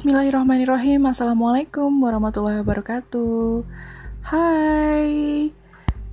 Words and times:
Bismillahirrahmanirrahim 0.00 1.12
Assalamualaikum 1.12 1.92
warahmatullahi 2.00 2.64
wabarakatuh 2.64 3.68
Hai 4.32 5.52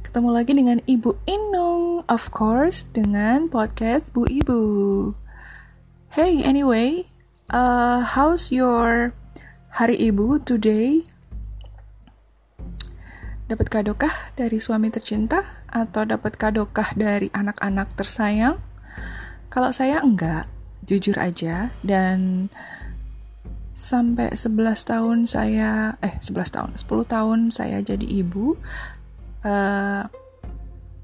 Ketemu 0.03 0.27
lagi 0.35 0.51
dengan 0.51 0.83
Ibu 0.83 1.15
Inung 1.23 2.03
Of 2.11 2.27
course 2.35 2.83
dengan 2.91 3.47
podcast 3.47 4.11
Bu 4.11 4.27
Ibu 4.27 4.59
Hey 6.11 6.43
anyway 6.43 7.07
uh, 7.47 8.03
How's 8.03 8.51
your 8.51 9.15
hari 9.71 9.95
ibu 9.95 10.35
today? 10.43 10.99
Dapat 13.47 13.71
kadokah 13.71 14.35
dari 14.35 14.59
suami 14.59 14.91
tercinta? 14.91 15.63
Atau 15.71 16.03
dapat 16.03 16.35
kadokah 16.35 16.91
dari 16.91 17.31
anak-anak 17.31 17.95
tersayang? 17.95 18.59
Kalau 19.47 19.71
saya 19.71 20.03
enggak, 20.03 20.51
jujur 20.83 21.15
aja 21.15 21.71
Dan 21.79 22.51
sampai 23.77 24.33
11 24.33 24.89
tahun 24.89 25.17
saya 25.29 26.01
eh 26.01 26.17
11 26.17 26.49
tahun 26.49 26.69
10 26.81 27.13
tahun 27.13 27.39
saya 27.53 27.77
jadi 27.85 28.01
ibu 28.01 28.57
uh, 29.45 30.03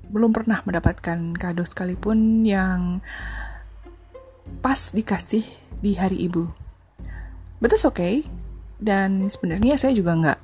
belum 0.09 0.33
pernah 0.33 0.65
mendapatkan 0.65 1.37
kado 1.37 1.61
sekalipun 1.65 2.45
yang 2.45 3.01
pas 4.61 4.93
dikasih 4.93 5.41
di 5.81 5.97
hari 5.97 6.29
ibu. 6.29 6.53
But 7.57 7.73
that's 7.73 7.87
okay. 7.89 8.29
Dan 8.77 9.33
sebenarnya 9.33 9.73
saya 9.73 9.97
juga 9.97 10.13
nggak 10.13 10.39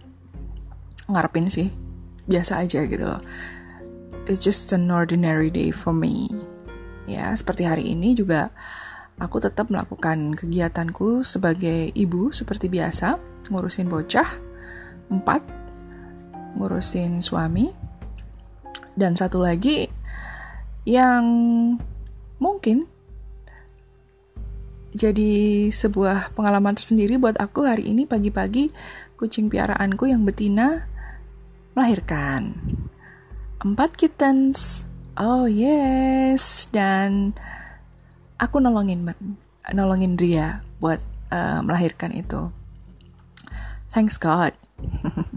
ngarepin 1.13 1.53
sih. 1.53 1.69
Biasa 2.25 2.65
aja 2.65 2.81
gitu 2.89 3.05
loh. 3.05 3.21
It's 4.25 4.41
just 4.41 4.73
an 4.73 4.89
ordinary 4.89 5.53
day 5.53 5.69
for 5.69 5.93
me. 5.93 6.33
Ya 7.05 7.29
seperti 7.37 7.69
hari 7.69 7.93
ini 7.93 8.17
juga 8.17 8.49
aku 9.19 9.43
tetap 9.43 9.67
melakukan 9.67 10.33
kegiatanku 10.33 11.21
sebagai 11.27 11.91
ibu 11.91 12.31
seperti 12.31 12.71
biasa, 12.71 13.19
ngurusin 13.51 13.91
bocah, 13.91 14.27
empat, 15.11 15.43
ngurusin 16.55 17.19
suami, 17.19 17.69
dan 18.95 19.19
satu 19.19 19.43
lagi 19.43 19.91
yang 20.87 21.23
mungkin 22.39 22.87
jadi 24.89 25.69
sebuah 25.69 26.33
pengalaman 26.33 26.73
tersendiri 26.73 27.21
buat 27.21 27.37
aku 27.37 27.61
hari 27.61 27.93
ini 27.93 28.09
pagi-pagi 28.09 28.73
kucing 29.21 29.45
piaraanku 29.45 30.09
yang 30.09 30.25
betina 30.25 30.89
melahirkan 31.77 32.57
empat 33.61 33.93
kittens. 33.99 34.87
Oh 35.19 35.45
yes, 35.45 36.71
dan 36.71 37.35
aku 38.39 38.63
nolongin 38.63 39.03
nolongin 39.75 40.15
dia 40.15 40.63
buat 40.79 41.03
uh, 41.29 41.59
melahirkan 41.61 42.15
itu. 42.15 42.49
Thanks 43.91 44.15
God. 44.15 44.55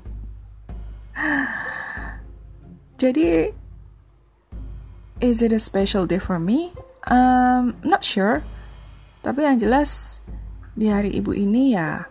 Jadi, 3.02 3.50
is 5.18 5.42
it 5.42 5.50
a 5.50 5.58
special 5.58 6.06
day 6.06 6.22
for 6.22 6.38
me? 6.38 6.70
Um, 7.10 7.74
not 7.82 8.06
sure. 8.06 8.46
Tapi 9.26 9.42
yang 9.42 9.58
jelas 9.58 10.22
di 10.78 10.86
hari 10.86 11.10
ibu 11.12 11.34
ini 11.34 11.74
ya 11.76 12.06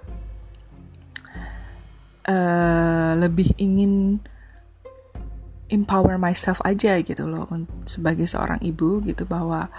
uh, 2.28 3.12
lebih 3.18 3.56
ingin 3.58 4.22
empower 5.72 6.20
myself 6.20 6.60
aja 6.68 7.00
gitu 7.02 7.26
loh 7.26 7.48
sebagai 7.88 8.28
seorang 8.28 8.60
ibu 8.62 9.02
gitu 9.02 9.24
bahwa 9.26 9.72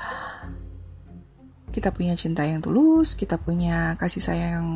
kita 1.73 1.89
punya 1.91 2.13
cinta 2.13 2.45
yang 2.45 2.61
tulus, 2.61 3.17
kita 3.17 3.41
punya 3.41 3.97
kasih 3.97 4.21
sayang 4.21 4.53
yang 4.53 4.69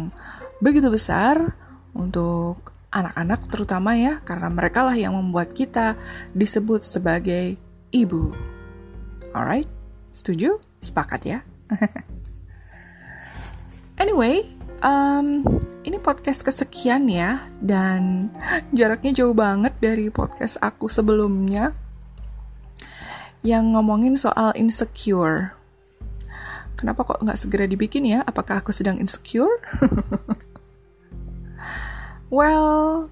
begitu 0.65 0.89
besar 0.89 1.55
untuk 1.93 2.73
anak-anak 2.89 3.45
terutama 3.53 3.93
ya, 3.95 4.25
karena 4.25 4.49
mereka 4.49 4.81
lah 4.81 4.97
yang 4.97 5.12
membuat 5.12 5.53
kita 5.53 6.01
disebut 6.33 6.81
sebagai 6.81 7.61
ibu. 7.93 8.33
Alright, 9.37 9.69
setuju? 10.17 10.56
Sepakat 10.81 11.21
ya? 11.29 11.39
anyway, 14.03 14.49
um, 14.81 15.45
ini 15.85 16.01
podcast 16.01 16.41
kesekian 16.41 17.12
ya, 17.12 17.45
dan 17.61 18.33
jaraknya 18.73 19.12
jauh 19.12 19.37
banget 19.37 19.77
dari 19.77 20.09
podcast 20.09 20.56
aku 20.65 20.89
sebelumnya 20.89 21.77
yang 23.45 23.77
ngomongin 23.77 24.17
soal 24.17 24.56
insecure 24.56 25.56
Kenapa 26.76 27.09
kok 27.09 27.25
nggak 27.25 27.41
segera 27.41 27.64
dibikin 27.64 28.04
ya? 28.04 28.20
Apakah 28.28 28.60
aku 28.60 28.69
sedang 28.69 29.00
insecure? 29.00 29.64
well, 32.37 33.09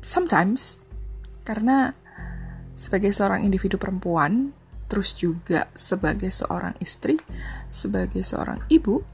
sometimes. 0.00 0.80
Karena 1.44 1.92
sebagai 2.72 3.12
seorang 3.12 3.44
individu 3.44 3.76
perempuan, 3.76 4.56
terus 4.88 5.12
juga 5.12 5.68
sebagai 5.76 6.32
seorang 6.32 6.72
istri, 6.80 7.20
sebagai 7.68 8.24
seorang 8.24 8.64
ibu, 8.72 9.04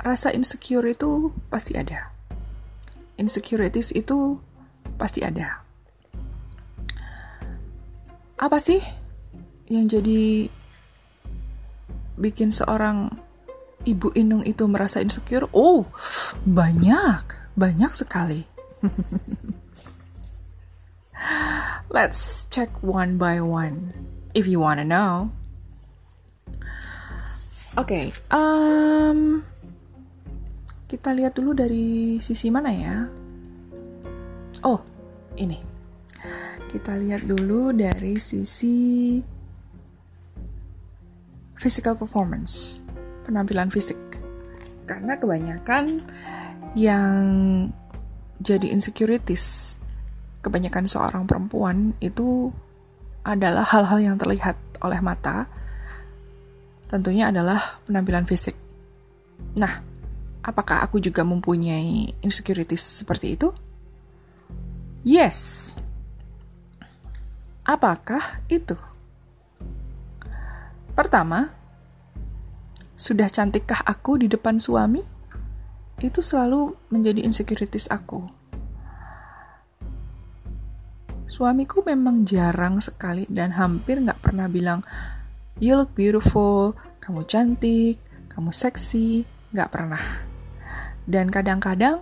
rasa 0.00 0.32
insecure 0.32 0.88
itu 0.88 1.36
pasti 1.52 1.76
ada. 1.76 2.16
Insecurities 3.20 3.92
itu 3.92 4.40
pasti 4.96 5.20
ada. 5.20 5.60
Apa 8.36 8.60
sih 8.60 8.80
yang 9.68 9.88
jadi 9.88 10.48
bikin 12.16 12.52
seorang 12.52 13.12
ibu 13.84 14.10
Inung 14.16 14.42
itu 14.42 14.66
merasa 14.66 14.98
insecure? 15.00 15.46
Oh, 15.54 15.86
banyak, 16.42 17.54
banyak 17.54 17.92
sekali. 17.94 18.44
Let's 21.94 22.44
check 22.52 22.82
one 22.82 23.16
by 23.16 23.40
one 23.40 23.94
if 24.36 24.44
you 24.44 24.60
wanna 24.60 24.84
know. 24.84 25.32
Oke, 27.76 27.92
okay, 27.92 28.06
um, 28.32 29.44
kita 30.88 31.12
lihat 31.12 31.36
dulu 31.36 31.52
dari 31.52 32.16
sisi 32.24 32.48
mana 32.48 32.72
ya? 32.72 33.04
Oh, 34.64 34.80
ini. 35.36 35.60
Kita 36.66 36.96
lihat 36.96 37.28
dulu 37.28 37.76
dari 37.76 38.16
sisi 38.16 39.20
physical 41.56 41.96
performance, 41.96 42.80
penampilan 43.24 43.72
fisik. 43.72 43.98
Karena 44.86 45.18
kebanyakan 45.18 46.00
yang 46.78 47.24
jadi 48.38 48.68
insecurities, 48.70 49.76
kebanyakan 50.44 50.86
seorang 50.86 51.24
perempuan 51.24 51.96
itu 51.98 52.52
adalah 53.26 53.66
hal-hal 53.66 53.98
yang 53.98 54.16
terlihat 54.20 54.54
oleh 54.84 55.00
mata, 55.02 55.50
tentunya 56.86 57.34
adalah 57.34 57.82
penampilan 57.88 58.28
fisik. 58.28 58.54
Nah, 59.58 59.82
apakah 60.46 60.86
aku 60.86 61.02
juga 61.02 61.26
mempunyai 61.26 62.14
insecurities 62.22 63.02
seperti 63.02 63.34
itu? 63.34 63.50
Yes. 65.02 65.74
Apakah 67.66 68.46
itu? 68.46 68.78
Pertama, 70.96 71.52
sudah 72.96 73.28
cantikkah 73.28 73.84
aku 73.84 74.16
di 74.16 74.32
depan 74.32 74.56
suami? 74.56 75.04
Itu 76.00 76.24
selalu 76.24 76.72
menjadi 76.88 77.20
insecurities 77.20 77.92
aku. 77.92 78.24
Suamiku 81.28 81.84
memang 81.84 82.24
jarang 82.24 82.80
sekali 82.80 83.28
dan 83.28 83.52
hampir 83.52 84.00
nggak 84.00 84.24
pernah 84.24 84.48
bilang, 84.48 84.80
you 85.60 85.76
look 85.76 85.92
beautiful, 85.92 86.72
kamu 87.04 87.28
cantik, 87.28 88.00
kamu 88.32 88.48
seksi, 88.48 89.28
nggak 89.52 89.68
pernah. 89.68 90.00
Dan 91.04 91.28
kadang-kadang 91.28 92.00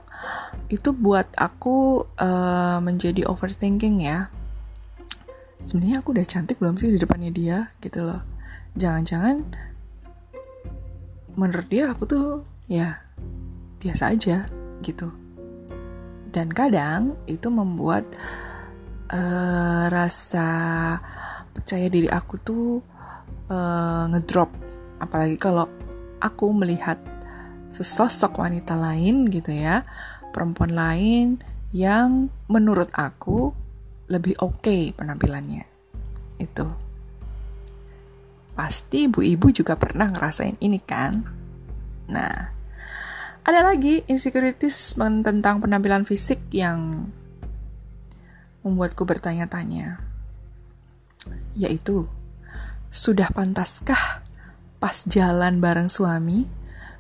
itu 0.71 0.95
buat 0.95 1.27
aku 1.35 2.07
uh, 2.15 2.79
menjadi 2.79 3.27
overthinking 3.27 4.07
ya. 4.07 4.31
Sebenarnya 5.67 5.99
aku 5.99 6.15
udah 6.15 6.27
cantik 6.31 6.63
belum 6.63 6.79
sih 6.79 6.95
di 6.95 7.03
depannya 7.03 7.35
dia 7.35 7.75
gitu 7.83 8.07
loh 8.07 8.34
jangan-jangan 8.75 9.47
menurut 11.35 11.67
dia 11.67 11.91
aku 11.91 12.07
tuh 12.07 12.27
ya 12.71 12.99
biasa 13.83 14.15
aja 14.15 14.47
gitu. 14.83 15.11
Dan 16.35 16.51
kadang 16.51 17.15
itu 17.31 17.47
membuat 17.47 18.03
uh, 19.11 19.87
rasa 19.87 20.49
percaya 21.55 21.87
diri 21.87 22.11
aku 22.11 22.35
tuh 22.43 22.83
uh, 23.51 24.05
ngedrop. 24.11 24.51
Apalagi 24.99 25.39
kalau 25.39 25.71
aku 26.19 26.51
melihat 26.51 26.99
sesosok 27.71 28.39
wanita 28.39 28.75
lain 28.79 29.27
gitu 29.31 29.51
ya 29.51 29.83
perempuan 30.31 30.75
lain 30.75 31.27
yang 31.75 32.31
menurut 32.47 32.91
aku 32.95 33.55
lebih 34.11 34.35
oke 34.43 34.63
okay 34.63 34.91
penampilannya. 34.91 35.67
Itu 36.43 36.84
Pasti 38.55 39.11
ibu-ibu 39.11 39.51
juga 39.51 39.75
pernah 39.75 40.11
ngerasain 40.11 40.59
ini 40.63 40.79
kan? 40.79 41.27
Nah, 42.11 42.55
Ada 43.45 43.61
lagi 43.61 44.01
insecurities 44.09 44.97
tentang 44.97 45.61
penampilan 45.61 46.09
fisik 46.09 46.41
yang 46.49 47.13
membuatku 48.65 49.05
bertanya-tanya. 49.05 50.01
Yaitu, 51.53 52.09
sudah 52.89 53.29
pantaskah 53.37 54.25
pas 54.81 54.97
jalan 55.05 55.61
bareng 55.61 55.93
suami? 55.93 56.49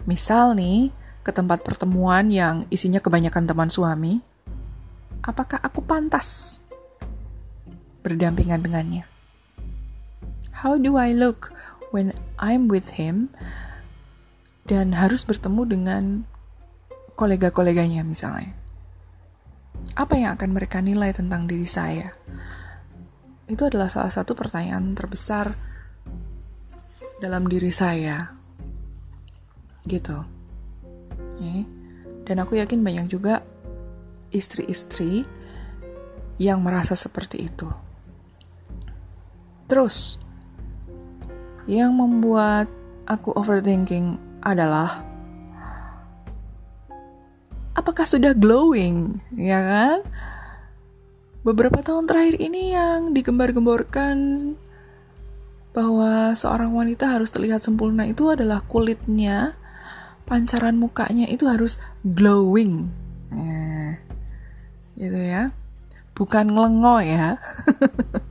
Misal 0.04 0.52
nih, 0.52 0.92
ke 1.24 1.32
tempat 1.32 1.64
pertemuan 1.64 2.28
yang 2.28 2.68
isinya 2.68 3.00
kebanyakan 3.00 3.48
teman 3.48 3.72
suami, 3.72 4.20
apakah 5.24 5.56
aku 5.64 5.80
pantas 5.80 6.60
berdampingan 8.04 8.60
dengannya? 8.60 9.13
How 10.64 10.80
do 10.80 10.96
I 10.96 11.12
look 11.12 11.52
when 11.92 12.16
I'm 12.40 12.72
with 12.72 12.96
him 12.96 13.28
dan 14.64 14.96
harus 14.96 15.28
bertemu 15.28 15.62
dengan 15.68 16.04
kolega-koleganya 17.14 18.02
misalnya. 18.02 18.56
Apa 19.94 20.16
yang 20.18 20.40
akan 20.40 20.50
mereka 20.56 20.80
nilai 20.80 21.12
tentang 21.12 21.46
diri 21.46 21.68
saya? 21.68 22.10
Itu 23.44 23.68
adalah 23.68 23.92
salah 23.92 24.10
satu 24.10 24.32
pertanyaan 24.32 24.96
terbesar 24.96 25.52
dalam 27.20 27.46
diri 27.46 27.70
saya. 27.70 28.32
Gitu. 29.84 30.16
Dan 32.24 32.40
aku 32.40 32.56
yakin 32.56 32.80
banyak 32.80 33.06
juga 33.12 33.44
istri-istri 34.32 35.28
yang 36.40 36.64
merasa 36.64 36.96
seperti 36.96 37.44
itu. 37.44 37.68
Terus, 39.68 40.23
yang 41.64 41.96
membuat 41.96 42.68
aku 43.08 43.32
overthinking 43.36 44.20
adalah 44.44 45.04
apakah 47.74 48.06
sudah 48.06 48.32
glowing, 48.32 49.20
ya 49.34 49.60
kan? 49.60 49.98
Beberapa 51.44 51.84
tahun 51.84 52.08
terakhir 52.08 52.40
ini 52.40 52.72
yang 52.72 53.12
digembar-gemborkan 53.12 54.16
bahwa 55.74 56.32
seorang 56.38 56.72
wanita 56.72 57.18
harus 57.18 57.34
terlihat 57.34 57.60
sempurna 57.60 58.08
itu 58.08 58.30
adalah 58.30 58.64
kulitnya, 58.64 59.52
pancaran 60.24 60.80
mukanya 60.80 61.28
itu 61.28 61.44
harus 61.50 61.76
glowing. 62.00 62.88
Nah, 63.28 64.00
gitu 64.96 65.18
ya. 65.18 65.52
Bukan 66.14 66.54
ngelengo 66.54 67.02
ya. 67.02 67.36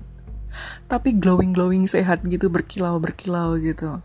Tapi 0.93 1.17
glowing-glowing 1.17 1.89
sehat 1.89 2.21
gitu, 2.21 2.53
berkilau-berkilau 2.53 3.57
gitu. 3.57 3.97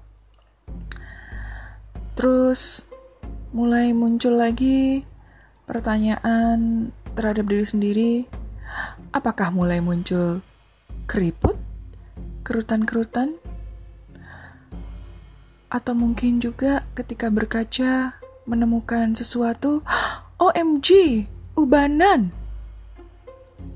Terus 2.17 2.88
mulai 3.52 3.93
muncul 3.93 4.40
lagi 4.40 5.05
pertanyaan 5.69 6.88
terhadap 7.12 7.44
diri 7.44 7.67
sendiri, 7.69 8.12
apakah 9.12 9.52
mulai 9.52 9.85
muncul 9.85 10.40
keriput, 11.05 11.61
kerutan-kerutan, 12.40 13.37
atau 15.69 15.93
mungkin 15.93 16.40
juga 16.40 16.88
ketika 16.96 17.29
berkaca 17.29 18.17
menemukan 18.49 19.12
sesuatu, 19.12 19.85
OMG, 20.40 21.29
ubanan. 21.52 22.32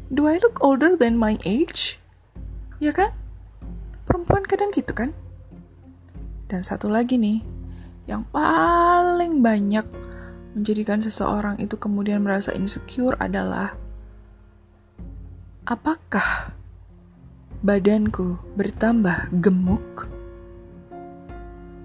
Do 0.09 0.25
I 0.25 0.41
look 0.41 0.65
older 0.65 0.97
than 0.97 1.21
my 1.21 1.37
age? 1.45 2.02
Ya 2.83 2.91
kan? 2.91 3.15
Perempuan 4.03 4.43
kadang 4.43 4.75
gitu 4.75 4.91
kan? 4.91 5.15
Dan 6.51 6.67
satu 6.67 6.91
lagi 6.91 7.15
nih, 7.15 7.39
yang 8.11 8.27
paling 8.35 9.39
banyak 9.39 9.87
menjadikan 10.59 10.99
seseorang 10.99 11.63
itu 11.63 11.79
kemudian 11.79 12.27
merasa 12.27 12.51
insecure 12.51 13.15
adalah 13.23 13.79
apakah 15.63 16.59
badanku 17.63 18.43
bertambah 18.59 19.31
gemuk? 19.39 20.11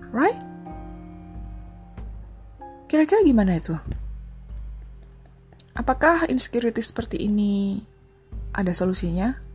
Right? 0.10 0.42
Kira-kira 2.90 3.22
gimana 3.22 3.62
itu? 3.62 3.78
Apakah 5.78 6.26
insecurity 6.26 6.82
seperti 6.82 7.22
ini 7.22 7.86
ada 8.50 8.74
solusinya? 8.74 9.47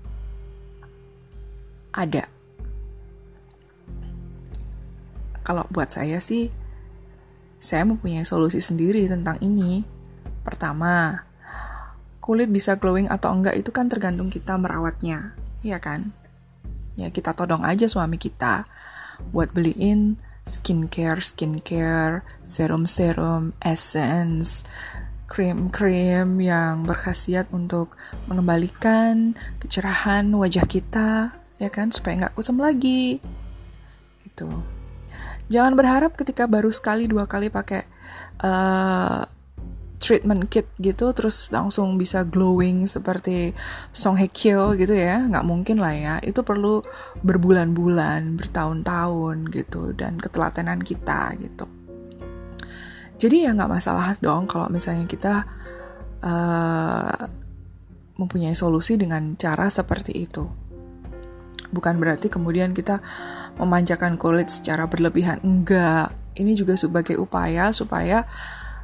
Ada. 1.92 2.24
Kalau 5.42 5.66
buat 5.68 5.90
saya 5.92 6.22
sih, 6.22 6.48
saya 7.62 7.86
mempunyai 7.86 8.24
solusi 8.24 8.58
sendiri 8.58 9.06
tentang 9.06 9.38
ini. 9.44 9.84
Pertama, 10.42 11.26
kulit 12.22 12.50
bisa 12.50 12.78
glowing 12.78 13.10
atau 13.10 13.34
enggak 13.34 13.58
itu 13.58 13.70
kan 13.74 13.90
tergantung 13.90 14.30
kita 14.30 14.54
merawatnya, 14.58 15.34
ya 15.66 15.78
kan? 15.82 16.14
Ya 16.94 17.10
kita 17.10 17.34
todong 17.34 17.66
aja 17.66 17.90
suami 17.90 18.16
kita 18.16 18.64
buat 19.34 19.50
beliin 19.54 20.18
skincare, 20.46 21.22
skincare, 21.22 22.26
serum-serum, 22.42 23.54
essence, 23.62 24.66
krim-krim 25.30 26.42
yang 26.42 26.82
berkhasiat 26.82 27.48
untuk 27.54 27.94
mengembalikan 28.26 29.38
kecerahan 29.62 30.28
wajah 30.34 30.66
kita, 30.66 31.41
ya 31.62 31.70
kan, 31.70 31.94
supaya 31.94 32.26
nggak 32.26 32.34
kusam 32.34 32.58
lagi, 32.58 33.22
gitu. 34.26 34.50
Jangan 35.52 35.76
berharap 35.76 36.16
ketika 36.16 36.48
baru 36.48 36.72
sekali 36.72 37.04
dua 37.04 37.28
kali 37.28 37.52
pakai 37.52 37.84
uh, 38.40 39.22
treatment 40.02 40.50
kit 40.50 40.66
gitu 40.82 41.14
terus 41.14 41.52
langsung 41.54 41.94
bisa 41.94 42.26
glowing 42.26 42.90
seperti 42.90 43.54
Song 43.94 44.18
Hye 44.18 44.32
Kyo 44.32 44.74
gitu 44.74 44.96
ya. 44.96 45.22
Nggak 45.28 45.46
mungkin 45.46 45.76
lah 45.78 45.94
ya. 45.94 46.14
Itu 46.24 46.42
perlu 46.42 46.82
berbulan-bulan 47.22 48.34
bertahun-tahun 48.40 49.52
gitu 49.52 49.92
dan 49.94 50.18
ketelatenan 50.18 50.80
kita 50.80 51.36
gitu. 51.38 51.68
Jadi 53.20 53.46
ya 53.46 53.54
nggak 53.54 53.70
masalah 53.70 54.18
dong 54.18 54.50
kalau 54.50 54.66
misalnya 54.66 55.06
kita 55.06 55.46
uh, 56.26 57.22
mempunyai 58.18 58.58
solusi 58.58 58.98
dengan 58.98 59.38
cara 59.38 59.70
seperti 59.70 60.26
itu 60.26 60.61
bukan 61.72 61.98
berarti 61.98 62.28
kemudian 62.28 62.76
kita 62.76 63.00
memanjakan 63.56 64.20
kulit 64.20 64.52
secara 64.52 64.86
berlebihan. 64.86 65.40
Enggak, 65.42 66.14
ini 66.36 66.52
juga 66.52 66.76
sebagai 66.78 67.18
upaya 67.18 67.72
supaya 67.72 68.28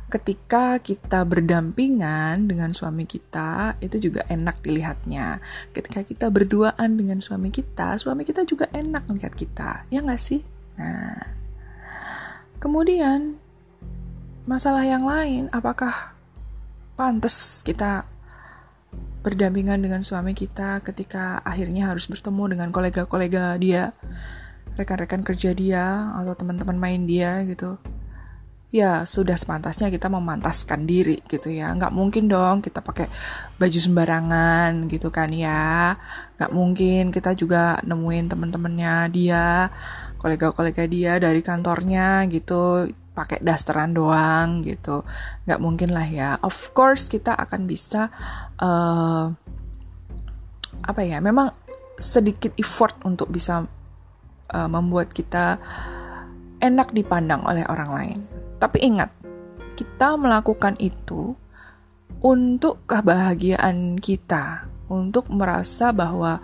ketika 0.09 0.80
kita 0.80 1.21
berdampingan 1.28 2.49
dengan 2.49 2.73
suami 2.73 3.04
kita 3.04 3.76
itu 3.85 4.09
juga 4.09 4.25
enak 4.25 4.64
dilihatnya. 4.64 5.38
Ketika 5.76 6.00
kita 6.00 6.33
berduaan 6.33 6.97
dengan 6.97 7.21
suami 7.21 7.52
kita, 7.52 8.00
suami 8.00 8.25
kita 8.25 8.49
juga 8.49 8.73
enak 8.73 9.04
melihat 9.12 9.37
kita. 9.37 9.71
Ya 9.92 10.00
nggak 10.00 10.21
sih? 10.21 10.40
Nah, 10.80 11.21
kemudian 12.57 13.37
masalah 14.49 14.88
yang 14.88 15.04
lain, 15.04 15.52
apakah 15.52 16.16
pantas 16.97 17.61
kita 17.61 18.09
berdampingan 19.28 19.85
dengan 19.85 20.00
suami 20.00 20.32
kita 20.32 20.80
ketika 20.80 21.44
akhirnya 21.44 21.92
harus 21.92 22.08
bertemu 22.08 22.56
dengan 22.56 22.68
kolega-kolega 22.73 23.61
dia 23.61 23.92
rekan-rekan 24.80 25.20
kerja 25.20 25.52
dia 25.52 26.08
atau 26.16 26.32
teman-teman 26.32 26.80
main 26.80 27.04
dia 27.04 27.44
gitu. 27.44 27.76
Ya 28.73 29.04
sudah 29.04 29.37
sepantasnya 29.37 29.92
kita 29.92 30.08
memantaskan 30.08 30.88
diri 30.88 31.20
gitu 31.28 31.52
ya. 31.52 31.73
Nggak 31.76 31.92
mungkin 31.92 32.28
dong 32.28 32.64
kita 32.64 32.80
pakai 32.80 33.08
baju 33.61 33.78
sembarangan 33.80 34.88
gitu 34.88 35.12
kan 35.12 35.28
ya. 35.32 35.97
Nggak 36.40 36.52
mungkin 36.56 37.02
kita 37.12 37.37
juga 37.37 37.80
nemuin 37.85 38.32
teman-temannya 38.32 38.94
dia 39.12 39.68
kolega-kolega 40.16 40.85
dia 40.88 41.20
dari 41.20 41.40
kantornya 41.44 42.25
gitu 42.32 42.88
pakai 43.18 43.42
dasteran 43.42 43.90
doang 43.90 44.62
gitu 44.62 45.02
nggak 45.50 45.58
mungkin 45.58 45.90
lah 45.90 46.06
ya 46.06 46.38
of 46.46 46.54
course 46.70 47.10
kita 47.10 47.34
akan 47.34 47.66
bisa 47.66 48.14
uh, 48.62 49.34
apa 50.87 51.02
ya 51.02 51.18
memang 51.18 51.50
sedikit 51.98 52.54
effort 52.54 52.94
untuk 53.02 53.26
bisa 53.34 53.66
uh, 54.54 54.68
membuat 54.70 55.10
kita 55.10 55.58
enak 56.58 56.94
dipandang 56.94 57.42
oleh 57.46 57.66
orang 57.66 57.90
lain. 57.90 58.20
Tapi 58.58 58.82
ingat, 58.82 59.10
kita 59.78 60.18
melakukan 60.18 60.75
itu 60.82 61.38
untuk 62.18 62.82
kebahagiaan 62.90 63.98
kita, 63.98 64.66
untuk 64.90 65.30
merasa 65.30 65.94
bahwa 65.94 66.42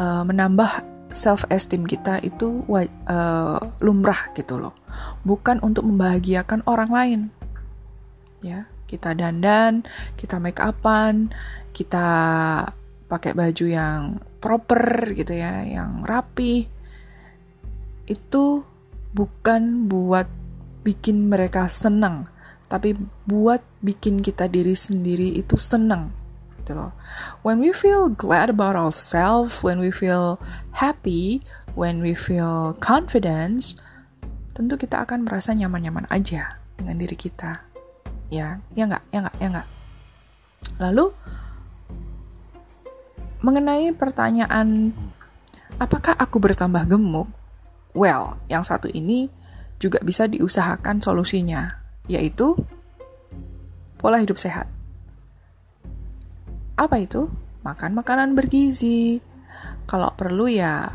uh, 0.00 0.24
menambah 0.24 0.87
self 1.12 1.44
esteem 1.48 1.88
kita 1.88 2.20
itu 2.20 2.64
uh, 2.68 3.60
lumrah 3.80 4.32
gitu 4.36 4.60
loh. 4.60 4.74
Bukan 5.24 5.60
untuk 5.64 5.88
membahagiakan 5.88 6.64
orang 6.68 6.90
lain. 6.92 7.20
Ya, 8.44 8.70
kita 8.86 9.16
dandan, 9.18 9.82
kita 10.14 10.38
make 10.38 10.62
upan, 10.62 11.34
kita 11.74 12.06
pakai 13.08 13.32
baju 13.34 13.66
yang 13.66 14.22
proper 14.38 15.12
gitu 15.16 15.34
ya, 15.34 15.64
yang 15.64 16.04
rapi 16.06 16.68
itu 18.08 18.64
bukan 19.12 19.90
buat 19.90 20.28
bikin 20.86 21.28
mereka 21.28 21.68
senang, 21.68 22.30
tapi 22.70 22.96
buat 23.28 23.60
bikin 23.84 24.24
kita 24.24 24.48
diri 24.48 24.72
sendiri 24.72 25.36
itu 25.36 25.60
seneng 25.60 26.27
gitu 26.68 26.76
loh. 26.76 26.92
When 27.40 27.64
we 27.64 27.72
feel 27.72 28.12
glad 28.12 28.52
about 28.52 28.76
ourselves, 28.76 29.64
when 29.64 29.80
we 29.80 29.88
feel 29.88 30.36
happy, 30.76 31.40
when 31.72 32.04
we 32.04 32.12
feel 32.12 32.76
confidence, 32.76 33.80
tentu 34.52 34.76
kita 34.76 35.08
akan 35.08 35.24
merasa 35.24 35.56
nyaman-nyaman 35.56 36.04
aja 36.12 36.60
dengan 36.76 37.00
diri 37.00 37.16
kita. 37.16 37.64
Ya, 38.28 38.60
ya 38.76 38.84
nggak, 38.84 39.04
ya 39.08 39.18
nggak, 39.24 39.36
ya 39.40 39.48
nggak. 39.48 39.68
Lalu 40.76 41.08
mengenai 43.40 43.96
pertanyaan 43.96 44.92
apakah 45.80 46.12
aku 46.20 46.36
bertambah 46.36 46.84
gemuk? 46.84 47.32
Well, 47.96 48.36
yang 48.52 48.60
satu 48.60 48.92
ini 48.92 49.32
juga 49.80 50.04
bisa 50.04 50.28
diusahakan 50.28 51.00
solusinya, 51.00 51.80
yaitu 52.04 52.52
pola 53.96 54.20
hidup 54.20 54.36
sehat. 54.36 54.68
Apa 56.78 57.02
itu? 57.02 57.26
Makan 57.66 57.98
makanan 57.98 58.38
bergizi. 58.38 59.18
Kalau 59.90 60.14
perlu 60.14 60.46
ya 60.46 60.86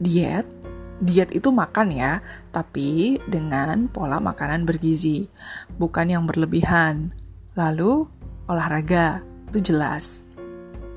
diet. 0.00 0.48
Diet 1.00 1.32
itu 1.32 1.48
makan 1.48 1.96
ya, 1.96 2.20
tapi 2.52 3.16
dengan 3.24 3.88
pola 3.88 4.20
makanan 4.20 4.68
bergizi, 4.68 5.24
bukan 5.80 6.12
yang 6.12 6.28
berlebihan. 6.28 7.16
Lalu 7.56 8.04
olahraga, 8.44 9.24
itu 9.48 9.72
jelas. 9.72 10.28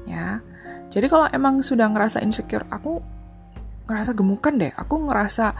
Ya. 0.03 0.43
Jadi 0.91 1.07
kalau 1.07 1.31
emang 1.31 1.63
sudah 1.63 1.87
ngerasa 1.87 2.19
insecure, 2.19 2.67
aku 2.67 2.99
ngerasa 3.87 4.11
gemukan 4.11 4.59
deh, 4.59 4.75
aku 4.75 5.07
ngerasa 5.07 5.55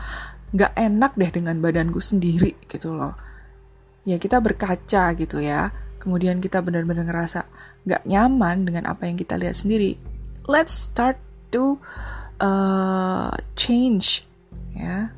gak 0.52 0.76
enak 0.76 1.16
deh 1.16 1.32
dengan 1.32 1.64
badanku 1.64 2.04
sendiri 2.04 2.68
gitu 2.68 2.92
loh. 2.92 3.16
Ya 4.04 4.20
kita 4.20 4.44
berkaca 4.44 5.16
gitu 5.16 5.40
ya. 5.40 5.72
Kemudian 6.04 6.44
kita 6.44 6.60
benar-benar 6.60 7.08
ngerasa 7.08 7.48
gak 7.88 8.04
nyaman 8.04 8.68
dengan 8.68 8.92
apa 8.92 9.08
yang 9.08 9.16
kita 9.16 9.40
lihat 9.40 9.56
sendiri. 9.56 9.96
Let's 10.52 10.92
start 10.92 11.16
to 11.56 11.80
uh, 12.44 13.32
change 13.56 14.28
ya. 14.76 15.16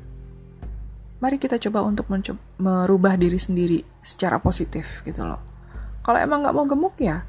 Mari 1.18 1.42
kita 1.42 1.58
coba 1.58 1.82
untuk 1.82 2.06
merubah 2.62 3.18
diri 3.18 3.40
sendiri 3.40 3.82
secara 3.98 4.38
positif 4.38 5.02
gitu 5.02 5.26
loh. 5.26 5.42
Kalau 6.06 6.22
emang 6.22 6.46
gak 6.46 6.54
mau 6.54 6.70
gemuk 6.70 6.94
ya, 7.02 7.26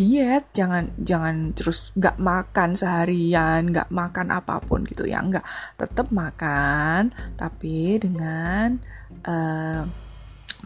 diet 0.00 0.48
jangan 0.56 0.96
jangan 0.96 1.52
terus 1.52 1.92
nggak 1.92 2.16
makan 2.16 2.72
seharian 2.72 3.68
nggak 3.68 3.92
makan 3.92 4.32
apa 4.32 4.56
pun 4.64 4.88
gitu 4.88 5.04
ya 5.04 5.20
nggak 5.20 5.44
tetap 5.76 6.08
makan 6.08 7.12
tapi 7.36 8.00
dengan 8.00 8.80
uh, 9.28 9.84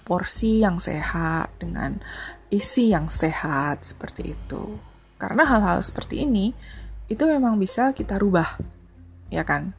porsi 0.05 0.61
yang 0.61 0.77
sehat 0.79 1.51
dengan 1.57 1.97
isi 2.53 2.93
yang 2.93 3.09
sehat 3.09 3.83
seperti 3.83 4.37
itu. 4.37 4.77
Karena 5.17 5.49
hal-hal 5.49 5.81
seperti 5.81 6.23
ini 6.29 6.53
itu 7.09 7.25
memang 7.25 7.57
bisa 7.57 7.97
kita 7.97 8.21
rubah 8.21 8.61
ya 9.33 9.43
kan? 9.43 9.73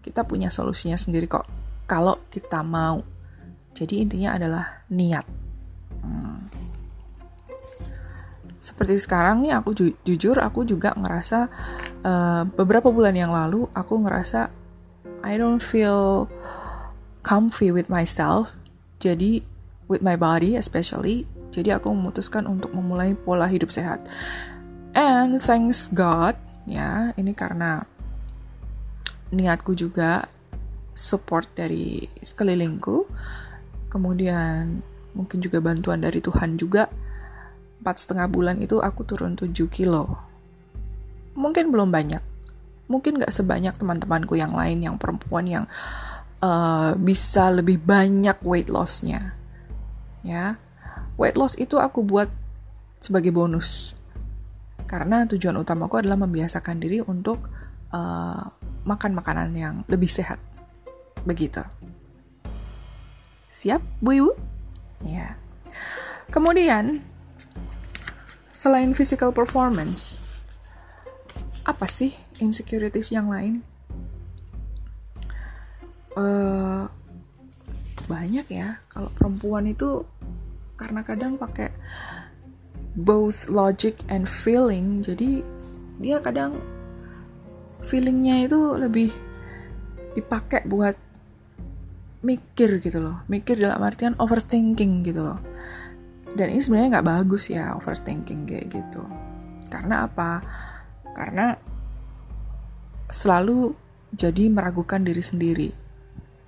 Kita 0.00 0.24
punya 0.24 0.48
solusinya 0.48 0.96
sendiri 0.96 1.28
kok. 1.28 1.44
Kalau 1.84 2.16
kita 2.32 2.64
mau. 2.64 3.04
Jadi 3.74 4.00
intinya 4.00 4.38
adalah 4.38 4.86
niat. 4.88 5.26
Hmm. 6.00 6.46
Seperti 8.64 8.96
sekarang 8.96 9.44
nih 9.44 9.52
aku 9.52 9.76
ju 9.76 9.92
jujur 10.08 10.40
aku 10.40 10.64
juga 10.64 10.96
ngerasa 10.96 11.38
uh, 12.00 12.42
beberapa 12.48 12.88
bulan 12.88 13.12
yang 13.12 13.28
lalu 13.28 13.68
aku 13.76 14.00
ngerasa 14.00 14.48
I 15.20 15.36
don't 15.36 15.60
feel 15.60 16.28
comfy 17.20 17.72
with 17.72 17.92
myself. 17.92 18.56
Jadi 19.00 19.44
with 19.90 20.00
my 20.00 20.16
body 20.18 20.56
especially 20.58 21.28
jadi 21.54 21.78
aku 21.78 21.90
memutuskan 21.94 22.44
untuk 22.50 22.74
memulai 22.74 23.14
pola 23.14 23.46
hidup 23.46 23.70
sehat 23.70 24.04
and 24.96 25.38
thanks 25.42 25.90
God 25.92 26.34
ya 26.64 27.12
ini 27.18 27.36
karena 27.36 27.84
niatku 29.34 29.74
juga 29.74 30.28
support 30.94 31.50
dari 31.54 32.06
sekelilingku 32.22 33.06
kemudian 33.90 34.82
mungkin 35.14 35.38
juga 35.38 35.62
bantuan 35.62 36.02
dari 36.02 36.18
Tuhan 36.18 36.58
juga 36.58 36.90
empat 37.84 38.00
setengah 38.00 38.32
bulan 38.32 38.56
itu 38.64 38.80
aku 38.80 39.04
turun 39.04 39.36
7 39.36 39.52
kilo. 39.68 40.16
Mungkin 41.36 41.68
belum 41.68 41.92
banyak. 41.92 42.24
Mungkin 42.88 43.20
gak 43.20 43.28
sebanyak 43.28 43.76
teman-temanku 43.76 44.40
yang 44.40 44.56
lain 44.56 44.80
yang 44.80 44.96
perempuan 44.96 45.44
yang 45.44 45.64
uh, 46.40 46.96
bisa 46.96 47.52
lebih 47.52 47.76
banyak 47.84 48.40
weight 48.40 48.72
lossnya. 48.72 49.36
Ya, 50.24 50.56
weight 51.20 51.36
loss 51.36 51.54
itu 51.60 51.76
aku 51.76 52.00
buat 52.02 52.32
sebagai 52.98 53.30
bonus. 53.30 53.92
Karena 54.88 55.28
tujuan 55.28 55.60
utamaku 55.60 56.00
adalah 56.00 56.16
membiasakan 56.16 56.80
diri 56.80 57.04
untuk 57.04 57.52
uh, 57.92 58.44
makan 58.88 59.12
makanan 59.12 59.52
yang 59.52 59.74
lebih 59.86 60.08
sehat. 60.08 60.40
Begitu. 61.28 61.60
Siap, 63.48 63.80
Bu 64.00 64.10
Ibu? 64.16 64.32
Ya. 65.04 65.36
Kemudian, 66.32 67.04
Selain 68.54 68.94
physical 68.94 69.34
performance, 69.34 70.22
apa 71.66 71.90
sih 71.90 72.14
insecurities 72.38 73.10
yang 73.10 73.26
lain? 73.26 73.66
Uh, 76.14 76.86
banyak 78.06 78.46
ya. 78.50 78.82
Kalau 78.90 79.10
perempuan 79.12 79.70
itu 79.70 80.04
karena 80.74 81.06
kadang 81.06 81.38
pakai 81.38 81.70
both 82.98 83.50
logic 83.50 84.02
and 84.10 84.26
feeling, 84.26 85.02
jadi 85.02 85.42
dia 85.98 86.18
kadang 86.18 86.58
feelingnya 87.86 88.50
itu 88.50 88.60
lebih 88.78 89.10
dipakai 90.14 90.66
buat 90.66 90.94
mikir 92.26 92.82
gitu 92.82 92.98
loh. 93.02 93.22
Mikir 93.30 93.58
dalam 93.58 93.82
artian 93.82 94.18
overthinking 94.18 95.06
gitu 95.06 95.22
loh 95.22 95.38
dan 96.34 96.50
ini 96.50 96.60
sebenarnya 96.60 96.98
nggak 96.98 97.08
bagus 97.08 97.48
ya 97.48 97.78
overthinking 97.78 98.44
kayak 98.44 98.66
gitu 98.74 99.06
karena 99.70 100.10
apa 100.10 100.42
karena 101.14 101.54
selalu 103.08 103.78
jadi 104.10 104.50
meragukan 104.50 105.06
diri 105.06 105.22
sendiri 105.22 105.70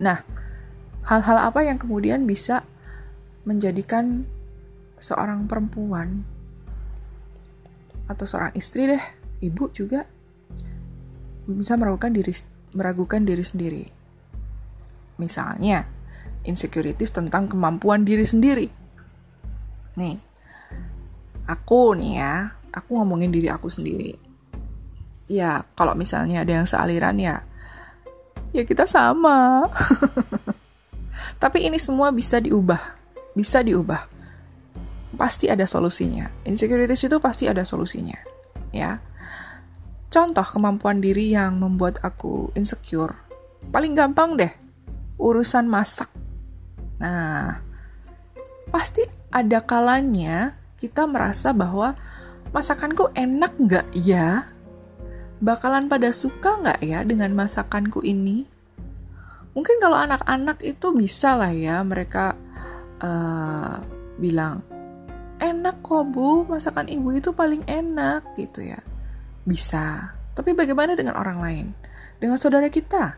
nah 0.02 0.20
hal-hal 1.06 1.38
apa 1.38 1.62
yang 1.62 1.78
kemudian 1.78 2.26
bisa 2.26 2.66
menjadikan 3.46 4.26
seorang 4.98 5.46
perempuan 5.46 6.26
atau 8.10 8.26
seorang 8.26 8.54
istri 8.58 8.90
deh 8.90 9.04
ibu 9.42 9.70
juga 9.70 10.06
bisa 11.46 11.78
meragukan 11.78 12.10
diri 12.10 12.34
meragukan 12.74 13.22
diri 13.22 13.44
sendiri 13.46 13.84
misalnya 15.22 15.86
insecurities 16.42 17.14
tentang 17.14 17.46
kemampuan 17.46 18.02
diri 18.02 18.26
sendiri 18.26 18.86
Nih, 19.96 20.20
aku 21.48 21.96
nih 21.96 22.20
ya, 22.20 22.52
aku 22.68 23.00
ngomongin 23.00 23.32
diri 23.32 23.48
aku 23.48 23.72
sendiri. 23.72 24.12
Ya, 25.24 25.64
kalau 25.72 25.96
misalnya 25.96 26.44
ada 26.44 26.52
yang 26.52 26.68
sealiran 26.68 27.16
ya, 27.16 27.40
ya 28.52 28.62
kita 28.68 28.84
sama. 28.84 29.64
Tapi 31.36 31.66
ini 31.68 31.80
semua 31.80 32.12
bisa 32.12 32.40
diubah, 32.40 32.80
bisa 33.32 33.60
diubah. 33.60 34.08
Pasti 35.16 35.48
ada 35.48 35.64
solusinya. 35.64 36.28
Insecurities 36.44 37.08
itu 37.08 37.16
pasti 37.18 37.48
ada 37.48 37.64
solusinya, 37.64 38.16
ya. 38.72 39.00
Contoh 40.12 40.44
kemampuan 40.44 41.00
diri 41.00 41.32
yang 41.32 41.60
membuat 41.60 42.00
aku 42.04 42.52
insecure. 42.54 43.16
Paling 43.72 43.96
gampang 43.96 44.38
deh, 44.38 44.52
urusan 45.18 45.66
masak. 45.66 46.08
Nah, 47.00 47.60
pasti 48.72 49.04
ada 49.32 49.60
kalanya 49.64 50.56
kita 50.76 51.04
merasa 51.08 51.52
bahwa 51.52 51.96
masakanku 52.52 53.12
enak 53.16 53.52
nggak 53.56 53.86
ya? 53.96 54.48
Bakalan 55.40 55.88
pada 55.88 56.12
suka 56.16 56.60
nggak 56.64 56.80
ya 56.80 57.04
dengan 57.04 57.36
masakanku 57.36 58.00
ini? 58.00 58.48
Mungkin 59.56 59.80
kalau 59.80 59.96
anak-anak 59.96 60.60
itu 60.60 60.92
bisa 60.92 61.32
lah 61.40 61.48
ya 61.50 61.80
mereka 61.80 62.36
uh, 63.00 63.80
bilang, 64.20 64.60
enak 65.40 65.80
kok 65.80 66.12
bu, 66.12 66.44
masakan 66.44 66.92
ibu 66.92 67.16
itu 67.16 67.32
paling 67.32 67.64
enak 67.64 68.36
gitu 68.36 68.60
ya. 68.60 68.78
Bisa. 69.48 70.12
Tapi 70.36 70.52
bagaimana 70.52 70.92
dengan 70.92 71.16
orang 71.16 71.40
lain? 71.40 71.66
Dengan 72.20 72.36
saudara 72.36 72.68
kita? 72.68 73.16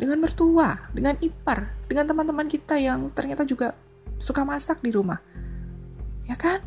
Dengan 0.00 0.24
mertua? 0.24 0.88
Dengan 0.96 1.20
ipar? 1.20 1.68
Dengan 1.84 2.08
teman-teman 2.08 2.48
kita 2.48 2.80
yang 2.80 3.12
ternyata 3.12 3.44
juga 3.44 3.76
suka 4.16 4.40
masak 4.48 4.80
di 4.80 4.88
rumah? 4.88 5.20
ya 6.24 6.36
kan 6.40 6.60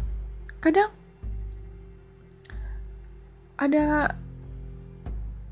kadang 0.61 0.93
ada 3.57 4.13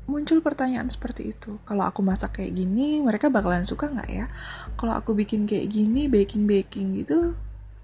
muncul 0.06 0.38
pertanyaan 0.38 0.86
seperti 0.86 1.34
itu. 1.34 1.58
Kalau 1.66 1.82
aku 1.82 2.00
masak 2.00 2.40
kayak 2.40 2.54
gini, 2.54 3.02
mereka 3.02 3.26
bakalan 3.26 3.66
suka 3.66 3.90
nggak 3.90 4.10
ya? 4.10 4.26
Kalau 4.78 4.94
aku 4.94 5.18
bikin 5.18 5.44
kayak 5.44 5.66
gini, 5.66 6.06
baking-baking 6.06 6.94
gitu, 7.02 7.34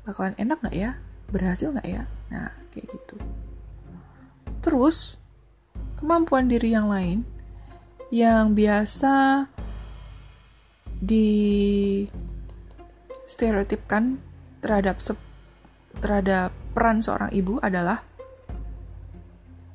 bakalan 0.07 0.35
enak 0.39 0.63
nggak 0.63 0.77
ya? 0.79 0.91
Berhasil 1.35 1.75
nggak 1.75 1.89
ya? 1.91 2.03
Nah, 2.31 2.51
kayak 2.71 2.87
gitu. 2.95 3.17
Terus, 4.63 5.19
kemampuan 5.99 6.47
diri 6.47 6.71
yang 6.71 6.87
lain 6.87 7.27
yang 8.13 8.53
biasa 8.53 9.49
di 11.03 12.07
stereotipkan 13.27 14.21
terhadap 14.63 15.01
terhadap 15.99 16.55
peran 16.77 17.01
seorang 17.03 17.33
ibu 17.33 17.59
adalah 17.59 18.05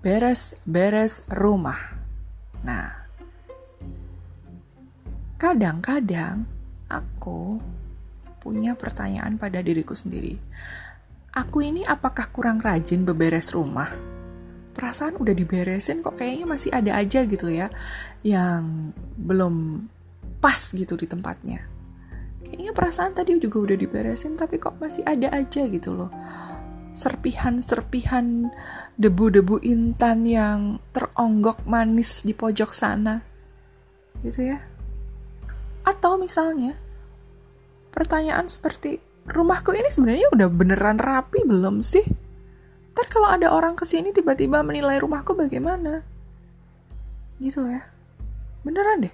beres-beres 0.05 1.25
rumah. 1.27 1.96
Nah, 2.67 2.91
kadang-kadang 5.39 6.43
aku 6.91 7.63
punya 8.43 8.75
pertanyaan 8.75 9.39
pada 9.39 9.63
diriku 9.63 9.95
sendiri. 9.95 10.35
Aku 11.31 11.63
ini 11.63 11.87
apakah 11.87 12.27
kurang 12.35 12.59
rajin 12.59 13.07
beberes 13.07 13.55
rumah? 13.55 13.87
Perasaan 14.75 15.15
udah 15.15 15.31
diberesin 15.31 16.03
kok 16.03 16.19
kayaknya 16.19 16.45
masih 16.45 16.69
ada 16.75 16.99
aja 16.99 17.23
gitu 17.23 17.47
ya 17.49 17.71
yang 18.21 18.91
belum 19.15 19.87
pas 20.43 20.59
gitu 20.75 20.99
di 20.99 21.07
tempatnya. 21.07 21.63
Kayaknya 22.43 22.71
perasaan 22.75 23.15
tadi 23.15 23.39
juga 23.39 23.63
udah 23.63 23.77
diberesin 23.79 24.35
tapi 24.35 24.59
kok 24.59 24.75
masih 24.77 25.07
ada 25.07 25.31
aja 25.33 25.65
gitu 25.71 25.95
loh 25.95 26.11
serpihan-serpihan 26.97 28.49
debu-debu 28.97 29.61
intan 29.61 30.25
yang 30.25 30.81
teronggok 30.89 31.61
manis 31.69 32.25
di 32.25 32.33
pojok 32.33 32.73
sana. 32.73 33.21
Gitu 34.25 34.49
ya. 34.49 34.57
Atau 35.85 36.17
misalnya, 36.17 36.73
pertanyaan 37.93 38.49
seperti, 38.49 38.97
rumahku 39.29 39.77
ini 39.77 39.93
sebenarnya 39.93 40.33
udah 40.33 40.49
beneran 40.49 40.97
rapi 40.97 41.45
belum 41.45 41.85
sih? 41.85 42.03
Ntar 42.97 43.05
kalau 43.13 43.29
ada 43.29 43.53
orang 43.53 43.77
ke 43.77 43.85
sini 43.85 44.09
tiba-tiba 44.09 44.65
menilai 44.65 44.97
rumahku 44.97 45.37
bagaimana? 45.37 46.01
Gitu 47.37 47.61
ya. 47.69 47.85
Beneran 48.65 49.05
deh. 49.05 49.13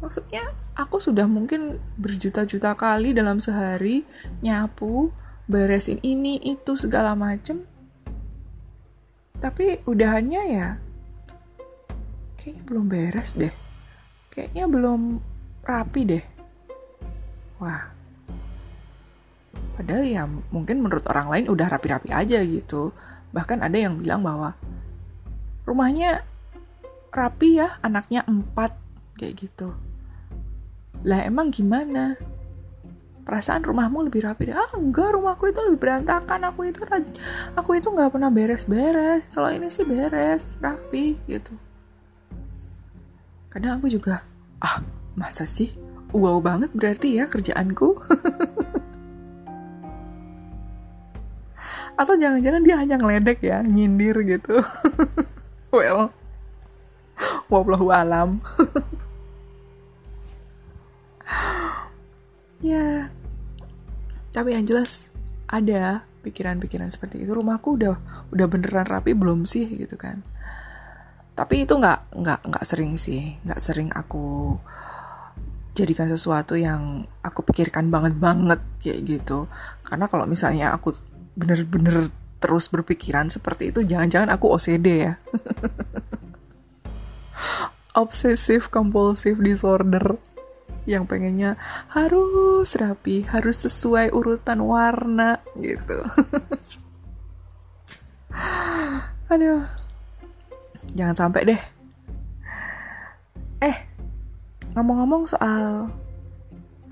Maksudnya, 0.00 0.48
aku 0.72 0.96
sudah 0.96 1.28
mungkin 1.28 1.76
berjuta-juta 2.00 2.72
kali 2.72 3.12
dalam 3.12 3.36
sehari 3.36 4.04
nyapu, 4.40 5.12
beresin 5.44 6.00
ini 6.00 6.40
itu 6.40 6.76
segala 6.76 7.12
macem. 7.12 7.64
Tapi 9.38 9.84
udahannya 9.84 10.42
ya 10.48 10.68
kayaknya 12.44 12.64
belum 12.68 12.84
beres 12.92 13.30
deh. 13.36 13.54
Kayaknya 14.28 14.64
belum 14.68 15.00
rapi 15.64 16.00
deh. 16.04 16.24
Wah. 17.56 17.88
Padahal 19.74 20.04
ya 20.06 20.22
mungkin 20.28 20.84
menurut 20.84 21.08
orang 21.08 21.32
lain 21.32 21.46
udah 21.48 21.66
rapi-rapi 21.72 22.12
aja 22.12 22.44
gitu. 22.44 22.92
Bahkan 23.32 23.64
ada 23.64 23.74
yang 23.74 23.98
bilang 23.98 24.20
bahwa 24.20 24.54
rumahnya 25.64 26.20
rapi 27.10 27.64
ya 27.64 27.80
anaknya 27.80 28.22
empat 28.28 28.76
kayak 29.16 29.34
gitu. 29.48 29.72
Lah 31.02 31.24
emang 31.24 31.48
gimana 31.48 32.14
perasaan 33.24 33.64
rumahmu 33.64 34.04
lebih 34.06 34.22
rapi 34.28 34.52
deh. 34.52 34.56
Ah 34.56 34.68
enggak 34.76 35.16
rumahku 35.16 35.48
itu 35.50 35.60
lebih 35.64 35.80
berantakan. 35.80 36.44
Aku 36.52 36.64
itu 36.68 36.84
aku 37.56 37.70
itu 37.74 37.88
nggak 37.90 38.12
pernah 38.12 38.30
beres-beres. 38.30 39.24
Kalau 39.32 39.48
ini 39.50 39.70
sih 39.72 39.84
beres 39.88 40.44
rapi 40.60 41.16
gitu. 41.26 41.56
Kadang 43.50 43.80
aku 43.80 43.88
juga 43.90 44.22
ah 44.60 44.82
masa 45.16 45.46
sih? 45.48 45.72
Wow 46.14 46.38
banget 46.44 46.70
berarti 46.76 47.18
ya 47.18 47.26
kerjaanku. 47.26 47.98
Atau 52.00 52.18
jangan-jangan 52.18 52.62
dia 52.62 52.76
hanya 52.78 52.96
ngeledek 52.98 53.42
ya 53.42 53.62
nyindir 53.64 54.14
gitu. 54.22 54.62
Well 55.74 56.14
wallahu 57.48 57.94
alam 57.94 58.42
ya 62.64 63.12
tapi 64.34 64.58
yang 64.58 64.66
jelas 64.66 65.06
ada 65.46 66.02
pikiran-pikiran 66.26 66.90
seperti 66.90 67.22
itu. 67.22 67.30
Rumahku 67.30 67.78
udah 67.78 67.94
udah 68.34 68.46
beneran 68.50 68.82
rapi 68.82 69.14
belum 69.14 69.46
sih 69.46 69.70
gitu 69.78 69.94
kan. 69.94 70.26
Tapi 71.38 71.62
itu 71.62 71.78
nggak 71.78 72.18
nggak 72.18 72.40
nggak 72.50 72.64
sering 72.66 72.98
sih. 72.98 73.38
Nggak 73.46 73.62
sering 73.62 73.94
aku 73.94 74.58
jadikan 75.78 76.10
sesuatu 76.10 76.58
yang 76.58 77.06
aku 77.22 77.46
pikirkan 77.46 77.94
banget 77.94 78.18
banget 78.18 78.58
kayak 78.82 79.06
gitu. 79.06 79.46
Karena 79.86 80.10
kalau 80.10 80.26
misalnya 80.26 80.74
aku 80.74 80.98
bener-bener 81.38 82.10
terus 82.42 82.66
berpikiran 82.68 83.30
seperti 83.30 83.70
itu 83.70 83.86
jangan-jangan 83.86 84.34
aku 84.34 84.50
OCD 84.50 84.86
ya. 85.06 85.14
Obsessive 88.02 88.66
compulsive 88.74 89.38
disorder 89.38 90.18
yang 90.84 91.08
pengennya 91.08 91.56
harus 91.92 92.68
rapi, 92.76 93.24
harus 93.24 93.64
sesuai 93.64 94.12
urutan 94.12 94.60
warna 94.64 95.40
gitu. 95.56 96.04
Aduh. 99.32 99.64
Jangan 100.94 101.16
sampai 101.16 101.42
deh. 101.48 101.62
Eh, 103.64 103.76
ngomong-ngomong 104.76 105.26
soal 105.26 105.90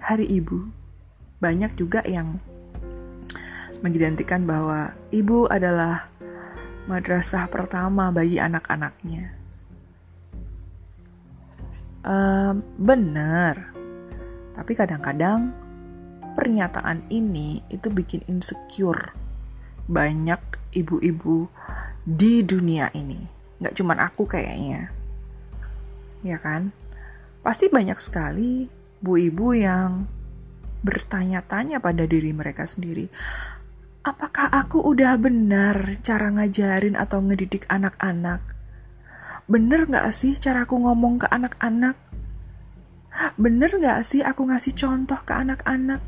Hari 0.03 0.27
Ibu, 0.27 0.59
banyak 1.39 1.71
juga 1.79 2.03
yang 2.03 2.43
mengidentikan 3.83 4.47
bahwa 4.47 4.95
ibu 5.11 5.51
adalah 5.51 6.07
madrasah 6.87 7.51
pertama 7.51 8.15
bagi 8.15 8.39
anak-anaknya. 8.39 9.35
Uh, 12.03 12.59
benar, 12.79 13.72
tapi 14.53 14.77
kadang-kadang 14.77 15.53
pernyataan 16.33 17.05
ini 17.13 17.61
itu 17.69 17.93
bikin 17.93 18.25
insecure 18.29 19.13
banyak 19.89 20.41
ibu-ibu 20.73 21.51
di 22.03 22.41
dunia 22.43 22.89
ini. 22.97 23.21
Nggak 23.61 23.75
cuman 23.79 23.99
aku 24.01 24.25
kayaknya. 24.25 24.91
Ya 26.23 26.39
kan? 26.39 26.73
Pasti 27.43 27.69
banyak 27.69 27.99
sekali 27.99 28.71
ibu-ibu 29.03 29.51
yang 29.53 30.07
bertanya-tanya 30.83 31.83
pada 31.83 32.07
diri 32.07 32.31
mereka 32.31 32.67
sendiri. 32.67 33.11
Apakah 34.03 34.51
aku 34.51 34.83
udah 34.83 35.15
benar 35.15 35.79
cara 36.03 36.31
ngajarin 36.35 36.99
atau 36.99 37.23
ngedidik 37.23 37.71
anak-anak? 37.71 38.43
Bener 39.47 39.87
gak 39.87 40.11
sih 40.11 40.35
caraku 40.35 40.79
ngomong 40.79 41.23
ke 41.23 41.27
anak-anak? 41.31 41.95
Bener 43.37 43.69
gak 43.77 44.09
sih 44.09 44.25
aku 44.25 44.49
ngasih 44.49 44.73
contoh 44.73 45.21
ke 45.21 45.33
anak-anak? 45.37 46.01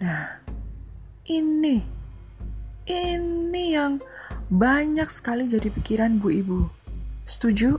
Nah, 0.00 0.40
ini, 1.26 1.82
ini 2.86 3.64
yang 3.74 3.98
banyak 4.48 5.06
sekali 5.10 5.50
jadi 5.50 5.68
pikiran 5.68 6.22
bu 6.22 6.28
ibu. 6.30 6.60
Setuju? 7.26 7.78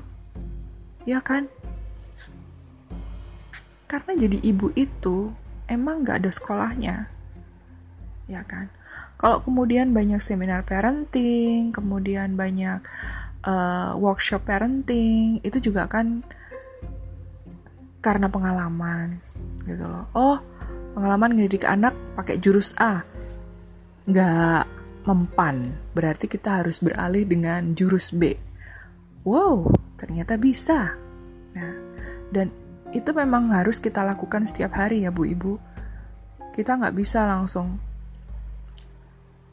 Ya 1.07 1.23
kan? 1.23 1.49
Karena 3.89 4.11
jadi 4.15 4.37
ibu 4.43 4.71
itu 4.75 5.33
emang 5.71 6.03
gak 6.03 6.23
ada 6.23 6.31
sekolahnya. 6.31 7.09
Ya 8.27 8.43
kan? 8.47 8.71
Kalau 9.15 9.39
kemudian 9.39 9.95
banyak 9.95 10.19
seminar 10.19 10.67
parenting, 10.67 11.71
kemudian 11.71 12.35
banyak 12.35 12.83
uh, 13.43 13.95
workshop 13.99 14.47
parenting, 14.47 15.43
itu 15.43 15.57
juga 15.71 15.87
kan 15.87 16.23
karena 18.01 18.27
pengalaman 18.27 19.21
gitu 19.63 19.85
loh. 19.85 20.09
Oh, 20.17 20.37
pengalaman 20.97 21.37
ngedidik 21.37 21.69
anak 21.69 21.93
pakai 22.17 22.41
jurus 22.41 22.73
A. 22.81 23.05
Nggak 24.09 24.65
mempan, 25.05 25.77
berarti 25.93 26.25
kita 26.25 26.61
harus 26.61 26.81
beralih 26.81 27.23
dengan 27.29 27.77
jurus 27.77 28.09
B. 28.11 28.33
Wow, 29.21 29.69
ternyata 30.01 30.35
bisa. 30.41 30.97
Nah, 31.53 31.73
dan 32.33 32.49
itu 32.91 33.13
memang 33.13 33.53
harus 33.53 33.77
kita 33.77 34.01
lakukan 34.01 34.49
setiap 34.49 34.73
hari 34.75 35.05
ya 35.05 35.13
Bu 35.13 35.29
Ibu. 35.29 35.53
Kita 36.51 36.81
nggak 36.81 36.97
bisa 36.97 37.23
langsung 37.29 37.77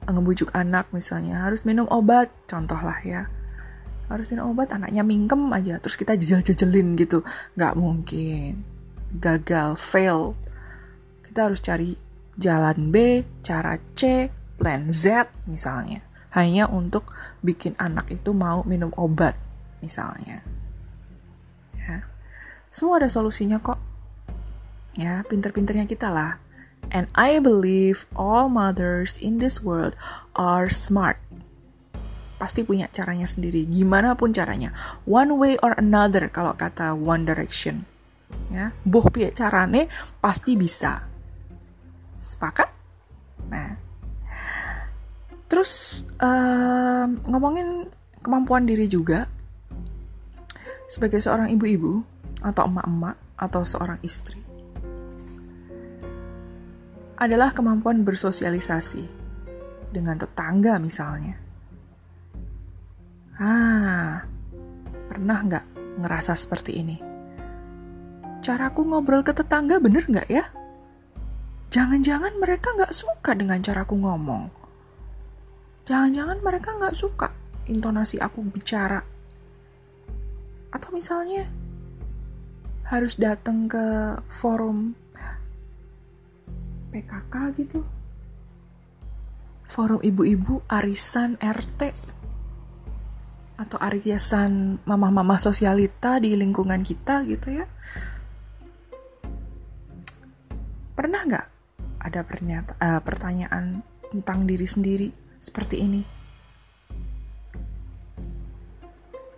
ngebujuk 0.09 0.57
anak 0.57 0.89
misalnya 0.97 1.45
harus 1.45 1.69
minum 1.69 1.85
obat, 1.93 2.33
contoh 2.49 2.81
lah 2.81 2.97
ya 3.05 3.29
harus 4.09 4.27
minum 4.33 4.53
obat 4.53 4.73
anaknya 4.73 5.05
mingkem 5.05 5.49
aja 5.53 5.79
terus 5.79 5.97
kita 6.01 6.17
jejel-jejelin 6.17 6.97
gitu 6.97 7.21
nggak 7.55 7.75
mungkin 7.77 8.65
gagal 9.15 9.77
fail 9.77 10.37
kita 11.25 11.49
harus 11.49 11.61
cari 11.61 11.97
jalan 12.41 12.89
B 12.89 13.25
cara 13.45 13.77
C 13.97 14.33
plan 14.57 14.89
Z 14.91 15.29
misalnya 15.45 16.09
hanya 16.37 16.69
untuk 16.69 17.09
bikin 17.41 17.73
anak 17.81 18.13
itu 18.13 18.37
mau 18.37 18.61
minum 18.69 18.93
obat 19.01 19.35
misalnya. 19.81 20.45
Ya. 21.79 22.05
Semua 22.69 23.01
ada 23.01 23.09
solusinya 23.09 23.63
kok. 23.63 23.81
Ya, 24.99 25.23
pinter-pinternya 25.25 25.87
kita 25.87 26.11
lah. 26.11 26.43
And 26.89 27.09
I 27.17 27.39
believe 27.41 28.09
all 28.17 28.49
mothers 28.49 29.17
in 29.21 29.41
this 29.41 29.61
world 29.61 29.95
are 30.37 30.73
smart. 30.73 31.21
Pasti 32.39 32.63
punya 32.63 32.87
caranya 32.89 33.27
sendiri, 33.27 33.67
gimana 33.67 34.15
pun 34.15 34.31
caranya. 34.31 34.71
One 35.05 35.35
way 35.37 35.55
or 35.59 35.75
another 35.75 36.31
kalau 36.31 36.55
kata 36.55 36.95
One 36.95 37.27
Direction. 37.27 37.83
Ya, 38.49 38.73
boh 38.87 39.05
pie 39.11 39.35
carane 39.35 39.91
pasti 40.23 40.55
bisa. 40.55 41.03
Sepakat? 42.15 42.71
Nah, 43.51 43.75
terus 45.51 46.03
uh, 46.21 47.11
ngomongin 47.27 47.89
kemampuan 48.23 48.69
diri 48.69 48.87
juga 48.87 49.27
sebagai 50.89 51.21
seorang 51.21 51.53
ibu-ibu 51.53 52.01
atau 52.45 52.69
emak-emak 52.69 53.17
atau 53.39 53.63
seorang 53.65 53.99
istri 54.05 54.39
adalah 57.19 57.51
kemampuan 57.51 58.07
bersosialisasi 58.07 59.03
dengan 59.91 60.15
tetangga 60.23 60.79
misalnya. 60.79 61.48
Ah, 63.39 64.27
pernah 65.07 65.39
nggak 65.47 65.65
ngerasa 66.03 66.35
seperti 66.35 66.83
ini? 66.83 66.97
Caraku 68.43 68.83
ngobrol 68.83 69.23
ke 69.23 69.31
tetangga 69.31 69.79
bener 69.79 70.03
nggak 70.11 70.27
ya? 70.27 70.43
Jangan-jangan 71.71 72.35
mereka 72.43 72.75
nggak 72.75 72.91
suka 72.91 73.39
dengan 73.39 73.63
caraku 73.63 73.95
ngomong. 73.95 74.51
Jangan-jangan 75.87 76.39
mereka 76.43 76.75
nggak 76.83 76.99
suka 76.99 77.31
intonasi 77.71 78.19
aku 78.19 78.43
bicara. 78.43 78.99
Atau 80.75 80.91
misalnya 80.91 81.47
harus 82.91 83.15
datang 83.15 83.71
ke 83.71 84.19
forum 84.27 84.99
PKK 86.91 87.35
gitu 87.55 87.87
forum 89.69 90.01
ibu-ibu 90.01 90.65
arisan 90.73 91.37
RT 91.37 91.93
atau 93.59 93.75
arisan 93.83 94.79
mama-mama 94.87 95.35
sosialita 95.35 96.23
di 96.23 96.39
lingkungan 96.39 96.79
kita 96.87 97.27
gitu 97.27 97.59
ya. 97.59 97.67
Pernah 100.95 101.21
nggak 101.27 101.47
ada 101.99 102.21
pernyata, 102.23 102.73
uh, 102.79 103.03
pertanyaan 103.03 103.83
tentang 104.15 104.47
diri 104.47 104.63
sendiri 104.63 105.09
seperti 105.43 105.83
ini? 105.83 106.03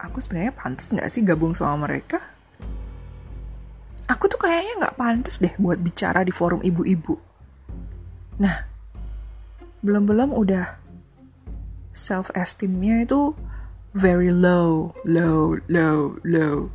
Aku 0.00 0.20
sebenarnya 0.20 0.52
pantas 0.52 0.92
nggak 0.92 1.08
sih 1.08 1.24
gabung 1.24 1.56
sama 1.56 1.88
mereka? 1.88 2.20
Aku 4.08 4.28
tuh 4.28 4.40
kayaknya 4.40 4.84
nggak 4.84 4.96
pantas 5.00 5.40
deh 5.40 5.52
buat 5.56 5.80
bicara 5.80 6.24
di 6.24 6.32
forum 6.32 6.60
ibu-ibu. 6.60 7.16
Nah, 8.40 8.68
belum-belum 9.80 10.32
udah 10.36 10.76
self 11.92 12.32
esteemnya 12.36 13.04
itu 13.04 13.36
very 13.94 14.30
low, 14.30 14.94
low, 15.02 15.58
low, 15.66 16.18
low. 16.22 16.70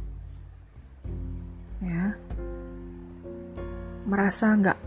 Ya, 1.80 2.18
merasa 4.04 4.52
nggak 4.56 4.80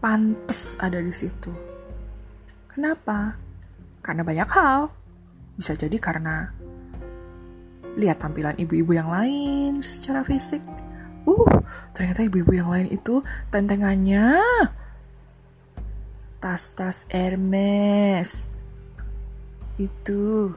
pantas 0.00 0.78
ada 0.80 1.02
di 1.02 1.12
situ. 1.12 1.52
Kenapa? 2.70 3.36
Karena 4.00 4.22
banyak 4.22 4.48
hal. 4.54 4.94
Bisa 5.58 5.74
jadi 5.74 5.98
karena 5.98 6.54
lihat 7.98 8.22
tampilan 8.22 8.54
ibu-ibu 8.54 8.94
yang 8.94 9.10
lain 9.10 9.82
secara 9.82 10.22
fisik. 10.22 10.62
Uh, 11.26 11.60
ternyata 11.92 12.24
ibu-ibu 12.24 12.54
yang 12.54 12.70
lain 12.70 12.88
itu 12.88 13.20
tentengannya 13.50 14.38
tas-tas 16.38 17.04
Hermes. 17.10 18.46
Itu 19.76 20.54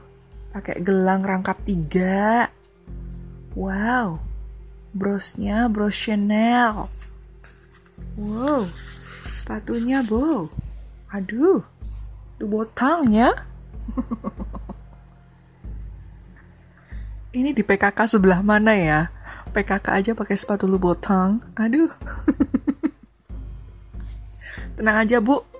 pakai 0.52 0.84
gelang 0.84 1.24
rangkap 1.24 1.64
tiga. 1.64 2.52
Wow, 3.56 4.20
brosnya 4.96 5.72
bros 5.72 5.96
Chanel. 5.96 6.92
Wow, 8.20 8.68
sepatunya 9.32 10.04
bo. 10.04 10.52
Aduh, 11.12 11.64
du 12.40 12.46
botangnya. 12.48 13.32
Ini 17.32 17.56
di 17.56 17.64
PKK 17.64 18.20
sebelah 18.20 18.44
mana 18.44 18.76
ya? 18.76 19.08
PKK 19.56 19.88
aja 19.88 20.12
pakai 20.12 20.36
sepatu 20.36 20.68
lu 20.68 20.76
botang. 20.76 21.40
Aduh. 21.56 21.88
Tenang 24.76 25.04
aja, 25.04 25.24
Bu 25.24 25.52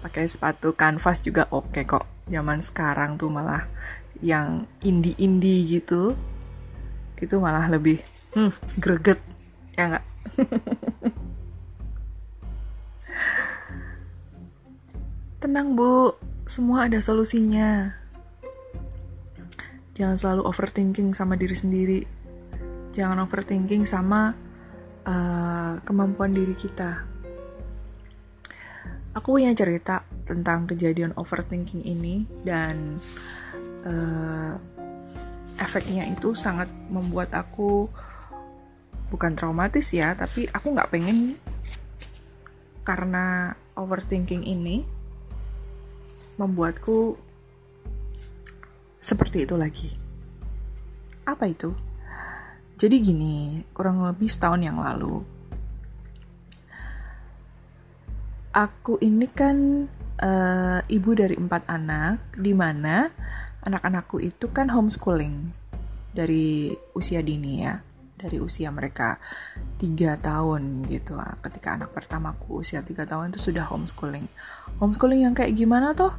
pakai 0.00 0.24
sepatu 0.26 0.72
kanvas 0.72 1.20
juga 1.20 1.46
oke 1.52 1.70
okay 1.70 1.84
kok 1.84 2.04
zaman 2.30 2.62
sekarang 2.62 3.18
tuh 3.18 3.26
malah 3.26 3.66
yang 4.22 4.70
indie-indie 4.86 5.66
gitu 5.66 6.14
itu 7.20 7.36
malah 7.36 7.68
lebih 7.68 8.00
hmm, 8.32 8.80
greget 8.80 9.18
ya 9.76 9.92
nggak? 9.92 10.06
Tenang 15.42 15.76
bu. 15.76 16.16
Semua 16.48 16.88
ada 16.88 16.98
solusinya. 17.00 17.94
Jangan 19.96 20.16
selalu 20.16 20.42
overthinking 20.48 21.12
sama 21.12 21.36
diri 21.36 21.56
sendiri. 21.56 22.00
Jangan 22.96 23.22
overthinking 23.24 23.84
sama 23.84 24.34
uh, 25.04 25.78
kemampuan 25.84 26.32
diri 26.32 26.56
kita 26.56 27.09
aku 29.14 29.38
punya 29.38 29.50
cerita 29.54 30.06
tentang 30.22 30.70
kejadian 30.70 31.14
overthinking 31.18 31.82
ini 31.82 32.22
dan 32.46 33.02
uh, 33.82 34.54
efeknya 35.58 36.06
itu 36.08 36.32
sangat 36.32 36.70
membuat 36.88 37.34
aku 37.34 37.90
bukan 39.10 39.34
traumatis 39.34 39.90
ya 39.90 40.14
tapi 40.14 40.46
aku 40.48 40.70
nggak 40.70 40.90
pengen 40.94 41.34
karena 42.86 43.54
overthinking 43.74 44.46
ini 44.46 44.86
membuatku 46.40 47.20
seperti 48.96 49.44
itu 49.44 49.56
lagi. 49.56 49.90
Apa 51.28 51.48
itu? 51.48 51.72
Jadi 52.80 52.96
gini 53.00 53.60
kurang 53.76 54.00
lebih 54.04 54.28
setahun 54.28 54.64
yang 54.64 54.80
lalu 54.80 55.20
aku 58.50 58.98
ini 58.98 59.30
kan 59.30 59.86
uh, 60.18 60.80
ibu 60.90 61.10
dari 61.14 61.38
empat 61.38 61.70
anak, 61.70 62.34
di 62.36 62.52
mana 62.54 63.10
anak-anakku 63.62 64.18
itu 64.18 64.50
kan 64.50 64.72
homeschooling 64.72 65.54
dari 66.10 66.74
usia 66.98 67.22
dini 67.22 67.62
ya, 67.62 67.78
dari 68.18 68.42
usia 68.42 68.74
mereka 68.74 69.22
tiga 69.78 70.18
tahun 70.18 70.86
gitu. 70.90 71.14
Ah, 71.14 71.38
ketika 71.38 71.78
anak 71.78 71.94
pertamaku 71.94 72.62
usia 72.62 72.82
tiga 72.82 73.06
tahun 73.06 73.30
itu 73.30 73.50
sudah 73.50 73.66
homeschooling. 73.70 74.26
Homeschooling 74.82 75.26
yang 75.30 75.34
kayak 75.36 75.54
gimana 75.54 75.94
toh? 75.94 76.12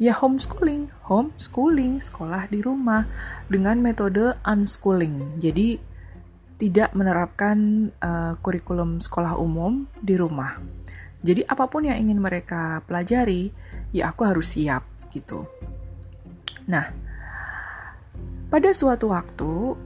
Ya 0.00 0.16
homeschooling, 0.16 0.88
homeschooling, 1.04 2.00
sekolah 2.00 2.48
di 2.48 2.64
rumah 2.64 3.04
dengan 3.52 3.84
metode 3.84 4.32
unschooling. 4.48 5.36
Jadi 5.36 5.76
tidak 6.56 6.92
menerapkan 6.92 7.88
uh, 8.04 8.36
kurikulum 8.40 9.00
sekolah 9.00 9.36
umum 9.40 9.88
di 10.00 10.16
rumah 10.16 10.60
jadi 11.20 11.44
apa 11.44 11.68
pun 11.68 11.84
yang 11.84 12.00
ingin 12.00 12.16
mereka 12.16 12.80
pelajari, 12.88 13.52
ya 13.92 14.08
aku 14.08 14.24
harus 14.24 14.56
siap 14.56 14.88
gitu. 15.12 15.44
Nah, 16.64 16.88
pada 18.48 18.70
suatu 18.72 19.12
waktu, 19.12 19.76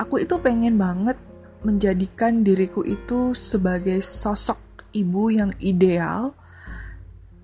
aku 0.00 0.14
itu 0.24 0.34
pengen 0.40 0.80
banget 0.80 1.20
menjadikan 1.60 2.40
diriku 2.40 2.86
itu 2.86 3.36
sebagai 3.36 4.00
sosok 4.00 4.88
ibu 4.96 5.28
yang 5.28 5.52
ideal, 5.60 6.32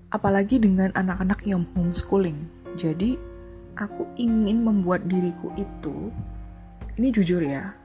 apalagi 0.09 0.57
dengan 0.57 0.89
anak-anak 0.97 1.45
yang 1.45 1.67
homeschooling. 1.77 2.49
Jadi, 2.73 3.19
aku 3.77 4.09
ingin 4.17 4.65
membuat 4.65 5.05
diriku 5.05 5.53
itu, 5.53 6.09
ini 6.97 7.13
jujur 7.13 7.43
ya, 7.45 7.75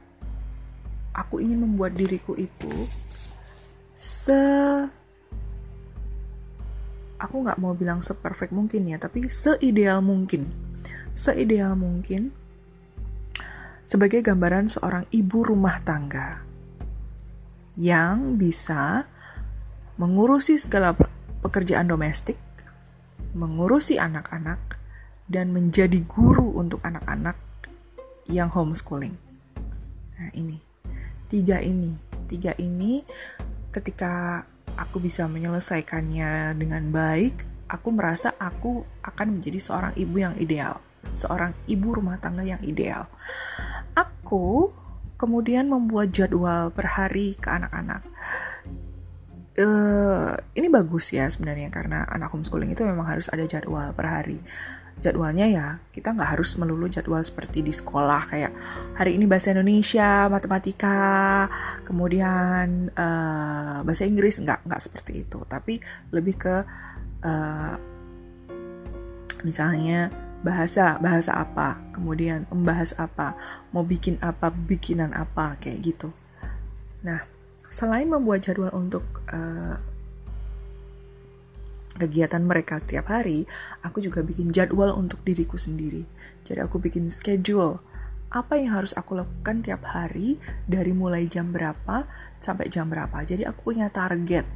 aku 1.13 1.43
ingin 1.43 1.67
membuat 1.67 1.93
diriku 1.93 2.33
itu 2.39 2.87
se 3.91 4.39
aku 7.21 7.45
nggak 7.45 7.61
mau 7.61 7.77
bilang 7.77 8.01
seperfect 8.01 8.49
mungkin 8.49 8.89
ya, 8.89 8.97
tapi 8.97 9.29
seideal 9.29 10.01
mungkin. 10.01 10.49
Seideal 11.13 11.77
mungkin 11.77 12.33
sebagai 13.81 14.21
gambaran 14.21 14.69
seorang 14.69 15.09
ibu 15.09 15.41
rumah 15.41 15.81
tangga 15.81 16.45
yang 17.73 18.37
bisa 18.37 19.09
mengurusi 19.97 20.57
segala 20.57 20.93
pekerjaan 21.41 21.89
domestik, 21.89 22.37
mengurusi 23.33 23.97
anak-anak, 23.97 24.79
dan 25.31 25.55
menjadi 25.55 26.03
guru 26.05 26.55
untuk 26.59 26.83
anak-anak 26.83 27.37
yang 28.27 28.51
homeschooling. 28.51 29.15
Nah 30.19 30.29
ini, 30.35 30.59
tiga 31.31 31.63
ini, 31.63 31.95
tiga 32.27 32.53
ini 32.59 33.01
ketika 33.71 34.45
aku 34.77 35.03
bisa 35.03 35.27
menyelesaikannya 35.27 36.55
dengan 36.55 36.83
baik, 36.91 37.67
aku 37.71 37.89
merasa 37.95 38.35
aku 38.35 38.83
akan 39.01 39.39
menjadi 39.39 39.59
seorang 39.59 39.93
ibu 39.95 40.15
yang 40.19 40.35
ideal, 40.35 40.83
seorang 41.15 41.55
ibu 41.71 41.95
rumah 41.95 42.19
tangga 42.19 42.43
yang 42.43 42.59
ideal. 42.61 43.07
Aku 43.95 44.75
kemudian 45.15 45.69
membuat 45.69 46.11
jadwal 46.11 46.73
per 46.75 46.97
hari 46.99 47.37
ke 47.37 47.47
anak-anak. 47.47 48.01
Uh, 49.51 50.31
ini 50.55 50.71
bagus 50.71 51.11
ya 51.11 51.27
sebenarnya 51.27 51.67
karena 51.67 52.07
anak 52.07 52.31
homeschooling 52.31 52.71
itu 52.71 52.87
memang 52.87 53.03
harus 53.03 53.27
ada 53.27 53.43
jadwal 53.43 53.91
per 53.91 54.07
hari 54.07 54.39
jadwalnya 55.01 55.49
ya 55.49 55.67
kita 55.89 56.13
nggak 56.13 56.37
harus 56.37 56.53
melulu 56.61 56.85
jadwal 56.85 57.19
seperti 57.25 57.65
di 57.65 57.73
sekolah 57.73 58.21
kayak 58.29 58.53
hari 58.93 59.17
ini 59.17 59.25
bahasa 59.25 59.51
Indonesia 59.51 60.29
matematika 60.29 61.49
kemudian 61.83 62.93
uh, 62.93 63.81
bahasa 63.81 64.05
Inggris 64.05 64.37
nggak 64.37 64.63
nggak 64.69 64.81
seperti 64.81 65.25
itu. 65.25 65.41
Tapi 65.49 65.81
lebih 66.13 66.37
ke 66.37 66.55
uh, 67.25 67.75
misalnya 69.41 70.13
bahasa 70.41 70.97
bahasa 71.01 71.37
apa 71.37 71.81
kemudian 71.93 72.49
membahas 72.49 72.97
apa 72.97 73.37
mau 73.73 73.85
bikin 73.85 74.21
apa 74.21 74.53
bikinan 74.53 75.17
apa 75.17 75.57
kayak 75.57 75.81
gitu. 75.81 76.13
Nah 77.01 77.25
selain 77.73 78.05
membuat 78.05 78.45
jadwal 78.45 78.69
untuk 78.77 79.25
uh, 79.33 79.81
kegiatan 81.95 82.41
mereka 82.43 82.79
setiap 82.79 83.11
hari 83.11 83.43
aku 83.83 83.99
juga 83.99 84.23
bikin 84.23 84.51
jadwal 84.51 84.95
untuk 84.95 85.23
diriku 85.27 85.59
sendiri. 85.59 86.07
Jadi 86.47 86.59
aku 86.63 86.79
bikin 86.79 87.11
schedule. 87.11 87.83
Apa 88.31 88.55
yang 88.55 88.79
harus 88.79 88.95
aku 88.95 89.19
lakukan 89.19 89.59
tiap 89.59 89.83
hari 89.83 90.39
dari 90.63 90.95
mulai 90.95 91.27
jam 91.27 91.51
berapa 91.51 92.07
sampai 92.39 92.71
jam 92.71 92.87
berapa. 92.87 93.19
Jadi 93.27 93.43
aku 93.43 93.75
punya 93.75 93.91
target. 93.91 94.47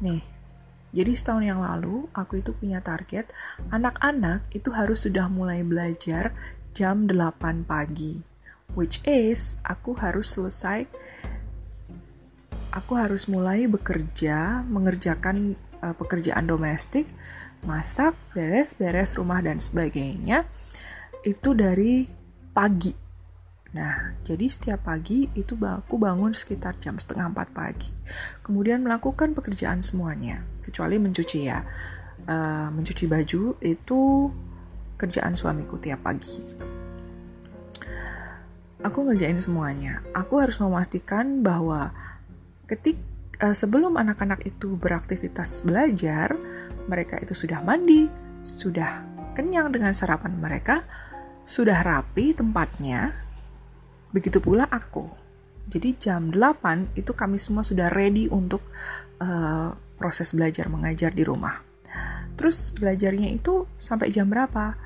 Nih 0.00 0.38
jadi 0.88 1.12
setahun 1.12 1.44
yang 1.44 1.60
lalu 1.60 2.08
aku 2.16 2.40
itu 2.40 2.56
punya 2.56 2.80
target 2.80 3.28
anak-anak 3.68 4.48
itu 4.56 4.72
harus 4.72 5.04
sudah 5.04 5.28
mulai 5.28 5.60
belajar 5.60 6.32
jam 6.72 7.04
8 7.04 7.68
pagi. 7.68 8.24
Which 8.72 9.04
is 9.04 9.60
aku 9.64 9.92
harus 10.00 10.32
selesai 10.32 10.88
aku 12.72 12.92
harus 12.96 13.28
mulai 13.28 13.68
bekerja, 13.68 14.64
mengerjakan 14.64 15.56
uh, 15.82 15.94
pekerjaan 15.96 16.46
domestik, 16.46 17.06
masak, 17.66 18.14
beres-beres 18.32 19.16
rumah 19.18 19.42
dan 19.42 19.58
sebagainya 19.58 20.46
itu 21.26 21.50
dari 21.52 22.06
pagi 22.54 23.08
Nah, 23.76 24.16
jadi 24.24 24.48
setiap 24.48 24.88
pagi 24.88 25.28
itu 25.36 25.52
aku 25.60 26.00
bangun 26.00 26.32
sekitar 26.32 26.80
jam 26.80 26.96
setengah 26.96 27.28
empat 27.28 27.52
pagi. 27.52 27.92
Kemudian 28.40 28.80
melakukan 28.80 29.36
pekerjaan 29.36 29.84
semuanya, 29.84 30.40
kecuali 30.64 30.96
mencuci 30.96 31.38
ya. 31.44 31.60
Uh, 32.28 32.68
mencuci 32.72 33.08
baju 33.08 33.56
itu 33.64 34.00
kerjaan 34.96 35.36
suamiku 35.36 35.76
tiap 35.76 36.00
pagi. 36.04 36.40
Aku 38.84 39.04
ngerjain 39.04 39.40
semuanya. 39.40 40.00
Aku 40.16 40.40
harus 40.40 40.56
memastikan 40.60 41.44
bahwa 41.44 41.92
ketik 42.64 42.96
uh, 43.42 43.54
sebelum 43.54 43.98
anak-anak 43.98 44.44
itu 44.46 44.74
beraktivitas 44.78 45.66
belajar, 45.66 46.34
mereka 46.86 47.18
itu 47.20 47.34
sudah 47.34 47.62
mandi, 47.64 48.06
sudah 48.42 49.04
kenyang 49.34 49.70
dengan 49.74 49.94
sarapan 49.94 50.34
mereka, 50.38 50.82
sudah 51.48 51.80
rapi 51.80 52.34
tempatnya, 52.34 53.28
Begitu 54.08 54.40
pula 54.40 54.64
aku. 54.68 55.04
Jadi 55.68 56.00
jam 56.00 56.32
8 56.32 56.96
itu 56.96 57.12
kami 57.12 57.36
semua 57.36 57.60
sudah 57.60 57.92
ready 57.92 58.24
untuk 58.32 58.64
uh, 59.20 59.76
proses 60.00 60.32
belajar 60.32 60.72
mengajar 60.72 61.12
di 61.12 61.28
rumah. 61.28 61.60
Terus 62.40 62.72
belajarnya 62.72 63.28
itu 63.36 63.68
sampai 63.76 64.08
jam 64.08 64.32
berapa? 64.32 64.80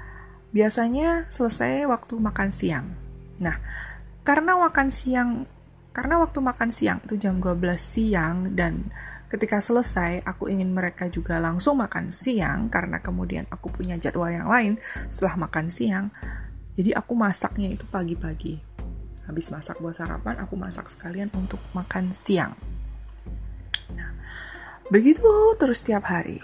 Biasanya 0.51 1.31
selesai 1.31 1.87
waktu 1.87 2.19
makan 2.19 2.51
siang. 2.51 2.87
Nah, 3.38 3.62
karena 4.27 4.59
makan 4.59 4.91
siang 4.91 5.47
karena 5.93 6.17
waktu 6.17 6.41
makan 6.41 6.73
siang 6.73 7.05
itu 7.05 7.21
jam 7.21 7.37
12 7.37 7.61
siang 7.77 8.57
dan 8.57 8.89
ketika 9.29 9.61
selesai 9.61 10.25
aku 10.25 10.49
ingin 10.49 10.73
mereka 10.73 11.13
juga 11.13 11.37
langsung 11.37 11.81
makan 11.85 12.09
siang 12.09 12.73
karena 12.73 13.05
kemudian 13.05 13.45
aku 13.53 13.69
punya 13.69 14.01
jadwal 14.01 14.33
yang 14.33 14.49
lain 14.49 14.81
setelah 15.13 15.49
makan 15.49 15.69
siang. 15.69 16.09
Jadi 16.73 16.97
aku 16.97 17.13
masaknya 17.13 17.69
itu 17.69 17.85
pagi-pagi. 17.85 18.57
Habis 19.29 19.53
masak 19.53 19.85
buat 19.85 19.93
sarapan 19.93 20.41
aku 20.41 20.57
masak 20.57 20.89
sekalian 20.89 21.29
untuk 21.37 21.61
makan 21.77 22.09
siang. 22.09 22.57
Nah 23.93 24.17
begitu 24.89 25.29
terus 25.61 25.85
setiap 25.85 26.09
hari. 26.09 26.41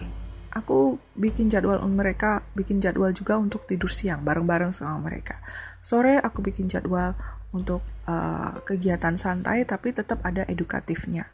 Aku 0.53 1.01
bikin 1.17 1.49
jadwal 1.49 1.81
untuk 1.81 2.05
mereka 2.05 2.45
bikin 2.53 2.85
jadwal 2.85 3.13
juga 3.17 3.41
untuk 3.41 3.65
tidur 3.65 3.89
siang 3.89 4.25
bareng-bareng 4.25 4.77
sama 4.77 5.01
mereka. 5.01 5.41
Sore 5.81 6.21
aku 6.21 6.45
bikin 6.45 6.69
jadwal 6.69 7.17
untuk 7.53 7.81
uh, 8.05 8.61
kegiatan 8.65 9.17
santai 9.17 9.65
tapi 9.65 9.97
tetap 9.97 10.21
ada 10.25 10.45
edukatifnya 10.45 11.29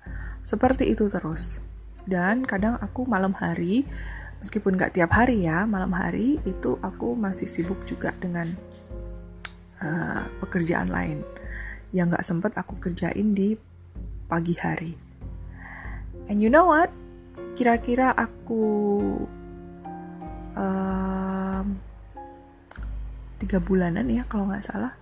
seperti 0.47 0.91
itu 0.95 1.11
terus 1.11 1.59
dan 2.07 2.47
kadang 2.47 2.79
aku 2.79 3.03
malam 3.09 3.35
hari 3.35 3.83
meskipun 4.39 4.79
gak 4.79 4.95
tiap 4.95 5.11
hari 5.17 5.43
ya 5.43 5.67
malam 5.67 5.91
hari 5.91 6.39
itu 6.47 6.79
aku 6.85 7.19
masih 7.19 7.51
sibuk 7.51 7.83
juga 7.89 8.15
dengan 8.23 8.55
uh, 9.83 10.23
pekerjaan 10.45 10.93
lain 10.93 11.27
yang 11.95 12.11
gak 12.11 12.27
sempet 12.27 12.55
aku 12.59 12.79
kerjain 12.83 13.35
di 13.35 13.55
pagi 14.27 14.59
hari. 14.59 14.93
And 16.27 16.41
you 16.41 16.49
know 16.49 16.67
what? 16.67 16.91
Kira-kira 17.55 18.11
aku 18.11 18.65
um, 20.59 21.67
tiga 23.39 23.59
bulanan 23.63 24.11
ya 24.11 24.27
kalau 24.27 24.51
nggak 24.51 24.65
salah. 24.65 24.97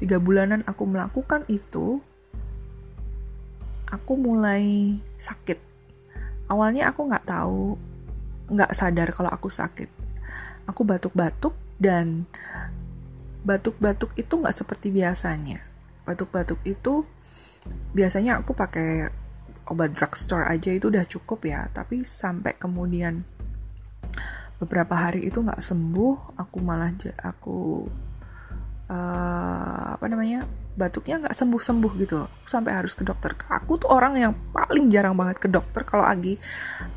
Tiga 0.00 0.16
bulanan 0.16 0.64
aku 0.64 0.88
melakukan 0.88 1.44
itu, 1.52 2.00
aku 3.92 4.12
mulai 4.16 4.96
sakit. 5.20 5.60
Awalnya 6.48 6.88
aku 6.88 7.04
nggak 7.04 7.28
tahu, 7.28 7.76
nggak 8.48 8.72
sadar 8.72 9.12
kalau 9.12 9.28
aku 9.28 9.52
sakit. 9.52 9.92
Aku 10.64 10.88
batuk-batuk 10.88 11.52
dan 11.76 12.24
batuk-batuk 13.44 14.12
itu 14.16 14.36
nggak 14.36 14.56
seperti 14.56 14.92
biasanya 14.92 15.64
batuk-batuk 16.04 16.60
itu 16.68 17.08
biasanya 17.96 18.40
aku 18.40 18.52
pakai 18.52 19.08
obat 19.70 19.94
drugstore 19.94 20.48
aja 20.48 20.74
itu 20.74 20.92
udah 20.92 21.06
cukup 21.06 21.46
ya 21.48 21.70
tapi 21.72 22.04
sampai 22.04 22.58
kemudian 22.58 23.24
beberapa 24.60 24.92
hari 24.92 25.24
itu 25.24 25.40
nggak 25.40 25.62
sembuh 25.62 26.36
aku 26.36 26.58
malah 26.60 26.92
aku 27.22 27.86
uh, 28.90 29.94
apa 29.94 30.06
namanya 30.10 30.50
batuknya 30.74 31.22
nggak 31.22 31.36
sembuh 31.36 31.62
sembuh 31.62 31.92
gitu 32.02 32.14
loh 32.24 32.30
sampai 32.46 32.72
harus 32.74 32.98
ke 32.98 33.06
dokter 33.06 33.36
aku 33.46 33.78
tuh 33.78 33.90
orang 33.92 34.16
yang 34.18 34.32
paling 34.50 34.90
jarang 34.90 35.14
banget 35.14 35.38
ke 35.38 35.48
dokter 35.50 35.86
kalau 35.86 36.08
lagi 36.08 36.40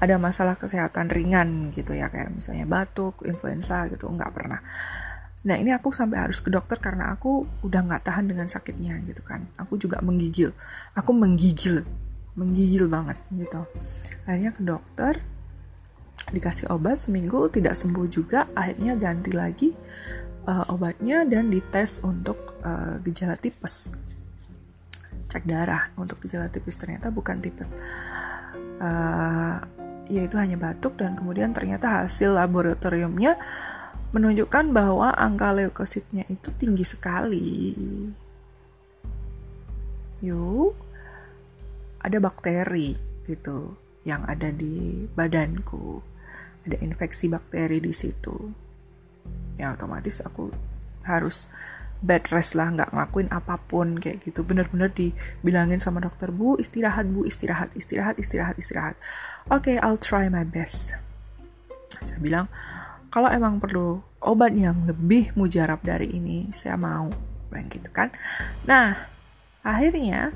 ada 0.01 0.17
masalah 0.17 0.57
kesehatan 0.57 1.11
ringan 1.11 1.69
gitu 1.75 1.93
ya 1.93 2.09
kayak 2.09 2.33
misalnya 2.33 2.65
batuk 2.65 3.21
influenza 3.27 3.85
gitu 3.91 4.07
nggak 4.09 4.31
pernah 4.33 4.61
Nah 5.43 5.59
ini 5.59 5.75
aku 5.75 5.91
sampai 5.91 6.23
harus 6.23 6.39
ke 6.39 6.47
dokter 6.47 6.79
karena 6.79 7.11
aku 7.11 7.43
udah 7.67 7.83
nggak 7.83 8.07
tahan 8.07 8.31
dengan 8.31 8.47
sakitnya 8.47 9.03
gitu 9.03 9.19
kan. 9.27 9.43
Aku 9.59 9.75
juga 9.75 9.99
menggigil, 9.99 10.55
aku 10.95 11.11
menggigil, 11.11 11.83
menggigil 12.39 12.87
banget 12.87 13.19
gitu. 13.35 13.67
Akhirnya 14.23 14.55
ke 14.55 14.63
dokter, 14.63 15.19
dikasih 16.31 16.71
obat 16.71 17.03
seminggu 17.03 17.51
tidak 17.51 17.75
sembuh 17.75 18.07
juga. 18.07 18.47
Akhirnya 18.55 18.95
ganti 18.95 19.35
lagi 19.35 19.75
uh, 20.47 20.65
obatnya 20.71 21.23
dan 21.27 21.47
dites 21.51 22.03
untuk 22.03 22.59
uh, 22.63 22.99
gejala 23.03 23.39
tipes. 23.39 23.91
Cek 25.31 25.43
darah 25.47 25.89
untuk 25.97 26.21
gejala 26.23 26.51
tipes 26.51 26.75
ternyata 26.77 27.09
bukan 27.09 27.39
tipes. 27.39 27.73
Uh, 28.77 29.57
ya 30.11 30.27
itu 30.27 30.35
hanya 30.35 30.59
batuk 30.59 30.99
dan 30.99 31.15
kemudian 31.15 31.55
ternyata 31.55 32.03
hasil 32.03 32.35
laboratoriumnya 32.35 33.39
menunjukkan 34.13 34.75
bahwa 34.75 35.09
angka 35.15 35.55
leukositnya 35.55 36.27
itu 36.29 36.53
tinggi 36.53 36.85
sekali. 36.85 37.73
Yuk, 40.21 40.71
ada 41.99 42.17
bakteri 42.21 42.95
gitu 43.25 43.75
yang 44.05 44.23
ada 44.27 44.51
di 44.53 45.07
badanku. 45.09 45.99
Ada 46.63 46.79
infeksi 46.79 47.27
bakteri 47.27 47.83
di 47.83 47.91
situ. 47.91 48.62
Ya 49.55 49.73
otomatis 49.73 50.23
aku 50.23 50.49
harus 51.05 51.51
bed 52.03 52.27
rest 52.35 52.59
lah, 52.59 52.67
nggak 52.67 52.91
ngelakuin 52.91 53.31
apa 53.31 53.55
pun 53.63 53.95
kayak 53.95 54.23
gitu. 54.27 54.43
Bener-bener 54.43 54.91
dibilangin 54.91 55.79
sama 55.79 56.03
dokter, 56.03 56.31
bu 56.35 56.59
istirahat, 56.59 57.07
bu 57.07 57.23
istirahat, 57.23 57.71
istirahat, 57.75 58.19
istirahat, 58.19 58.55
istirahat. 58.59 58.95
Oke, 59.47 59.73
okay, 59.73 59.75
I'll 59.79 59.99
try 59.99 60.27
my 60.27 60.43
best. 60.43 60.99
Saya 62.03 62.19
bilang, 62.19 62.51
kalau 63.13 63.29
emang 63.29 63.61
perlu 63.61 64.01
obat 64.23 64.55
yang 64.57 64.87
lebih 64.89 65.35
mujarab 65.37 65.83
dari 65.85 66.17
ini 66.17 66.49
saya 66.49 66.79
mau 66.79 67.13
bilang 67.53 67.69
gitu 67.69 67.91
kan 67.93 68.09
nah 68.65 68.97
akhirnya 69.61 70.33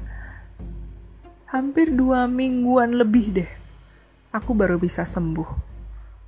hampir 1.49 1.89
dua 1.89 2.29
mingguan 2.29 2.93
lebih 2.93 3.41
deh 3.41 3.51
aku 4.29 4.53
baru 4.53 4.77
bisa 4.77 5.07
sembuh 5.07 5.49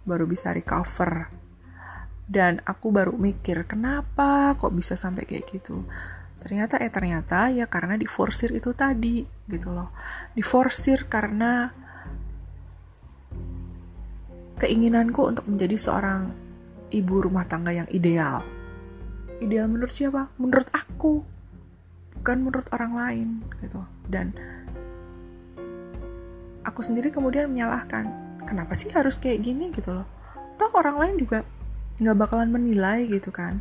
baru 0.10 0.26
bisa 0.26 0.50
recover 0.50 1.30
dan 2.30 2.62
aku 2.62 2.94
baru 2.94 3.18
mikir 3.18 3.65
kenapa 3.65 4.54
kok 4.54 4.70
bisa 4.70 4.94
sampai 4.94 5.26
kayak 5.26 5.50
gitu? 5.50 5.82
Ternyata 6.38 6.78
eh 6.78 6.94
ternyata 6.94 7.50
ya 7.50 7.65
karena 7.65 7.98
diforsir 7.98 8.54
itu 8.54 8.70
tadi 8.78 9.26
gitu 9.50 9.74
loh. 9.74 9.89
Diforsir 10.38 11.10
karena 11.10 11.74
keinginanku 14.62 15.26
untuk 15.26 15.50
menjadi 15.50 15.74
seorang 15.74 16.30
ibu 16.94 17.15
rumah 17.18 17.50
tangga 17.50 17.74
yang 17.74 17.89
ideal. 17.89 18.46
Ideal 19.42 19.65
menurut 19.65 19.89
siapa? 19.89 20.30
Menurut 20.38 20.70
aku 20.70 21.26
bukan 22.22 22.38
menurut 22.46 22.70
orang 22.70 22.94
lain 22.94 23.28
gitu. 23.58 23.82
Dan 24.06 24.38
aku 26.62 26.86
sendiri 26.86 27.10
kemudian 27.10 27.50
menyalahkan 27.50 28.06
kenapa 28.46 28.78
sih 28.78 28.94
harus 28.94 29.18
kayak 29.18 29.42
gini? 29.42 29.74
Gitu 29.74 29.98
loh. 29.98 30.06
Toh 30.62 30.70
orang 30.78 31.02
lain 31.02 31.15
juga 31.18 31.42
nggak 32.02 32.18
bakalan 32.18 32.50
menilai 32.52 33.06
gitu 33.08 33.30
kan 33.30 33.60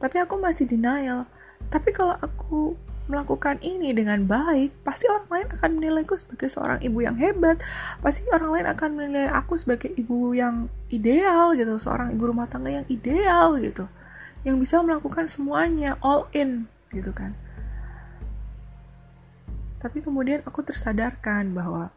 tapi 0.00 0.18
aku 0.18 0.40
masih 0.40 0.66
denial 0.66 1.28
tapi 1.70 1.94
kalau 1.94 2.16
aku 2.18 2.74
melakukan 3.10 3.58
ini 3.66 3.90
dengan 3.90 4.22
baik, 4.30 4.86
pasti 4.86 5.10
orang 5.10 5.26
lain 5.26 5.46
akan 5.50 5.70
menilaiku 5.74 6.14
sebagai 6.14 6.46
seorang 6.46 6.78
ibu 6.80 7.02
yang 7.02 7.18
hebat. 7.18 7.58
Pasti 7.98 8.22
orang 8.30 8.50
lain 8.54 8.66
akan 8.70 8.90
menilai 8.94 9.26
aku 9.28 9.58
sebagai 9.58 9.90
ibu 9.98 10.30
yang 10.32 10.70
ideal 10.92 11.54
gitu, 11.58 11.76
seorang 11.82 12.14
ibu 12.14 12.30
rumah 12.30 12.46
tangga 12.46 12.70
yang 12.70 12.86
ideal 12.86 13.58
gitu. 13.58 13.90
Yang 14.46 14.56
bisa 14.62 14.82
melakukan 14.82 15.26
semuanya 15.26 15.98
all 15.98 16.30
in 16.30 16.70
gitu 16.94 17.10
kan. 17.10 17.34
Tapi 19.82 19.98
kemudian 19.98 20.46
aku 20.46 20.62
tersadarkan 20.62 21.50
bahwa 21.58 21.90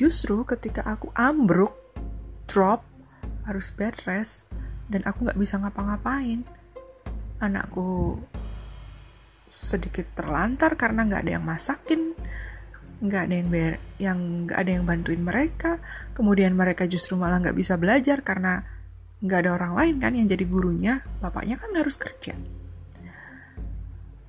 justru 0.00 0.40
ketika 0.48 0.80
aku 0.88 1.12
ambruk, 1.12 1.76
drop, 2.48 2.80
harus 3.44 3.68
bed 3.76 3.92
rest, 4.08 4.48
dan 4.90 5.06
aku 5.06 5.30
nggak 5.30 5.38
bisa 5.38 5.62
ngapa-ngapain, 5.62 6.42
anakku 7.38 8.18
sedikit 9.50 10.06
terlantar 10.14 10.74
karena 10.78 11.06
nggak 11.06 11.26
ada 11.26 11.32
yang 11.38 11.46
masakin 11.46 12.14
nggak 13.00 13.22
ada 13.26 13.34
yang 13.40 13.48
ber 13.48 13.74
yang 13.96 14.18
nggak 14.44 14.58
ada 14.60 14.70
yang 14.76 14.84
bantuin 14.84 15.22
mereka. 15.24 15.80
Kemudian 16.12 16.52
mereka 16.52 16.84
justru 16.84 17.16
malah 17.16 17.40
nggak 17.40 17.56
bisa 17.56 17.80
belajar 17.80 18.20
karena 18.20 18.60
nggak 19.24 19.38
ada 19.44 19.50
orang 19.56 19.72
lain 19.76 19.94
kan 19.96 20.12
yang 20.12 20.28
jadi 20.28 20.44
gurunya. 20.44 21.00
Bapaknya 21.24 21.56
kan 21.56 21.72
harus 21.72 21.96
kerja. 21.96 22.36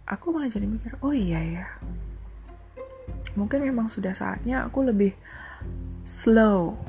Aku 0.08 0.32
malah 0.32 0.48
jadi 0.48 0.68
mikir 0.68 0.96
oh 1.04 1.12
iya 1.12 1.40
ya. 1.44 1.68
Mungkin 3.36 3.64
memang 3.64 3.92
sudah 3.92 4.16
saatnya 4.16 4.64
aku 4.64 4.88
lebih 4.88 5.14
slow 6.08 6.80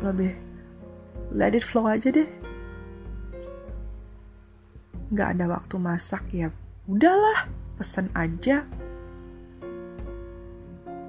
lebih 0.00 0.45
let 1.36 1.52
it 1.52 1.60
flow 1.60 1.84
aja 1.84 2.08
deh. 2.08 2.24
Nggak 5.12 5.28
ada 5.36 5.44
waktu 5.52 5.76
masak 5.76 6.24
ya 6.32 6.48
udahlah 6.88 7.44
pesen 7.76 8.08
aja. 8.16 8.64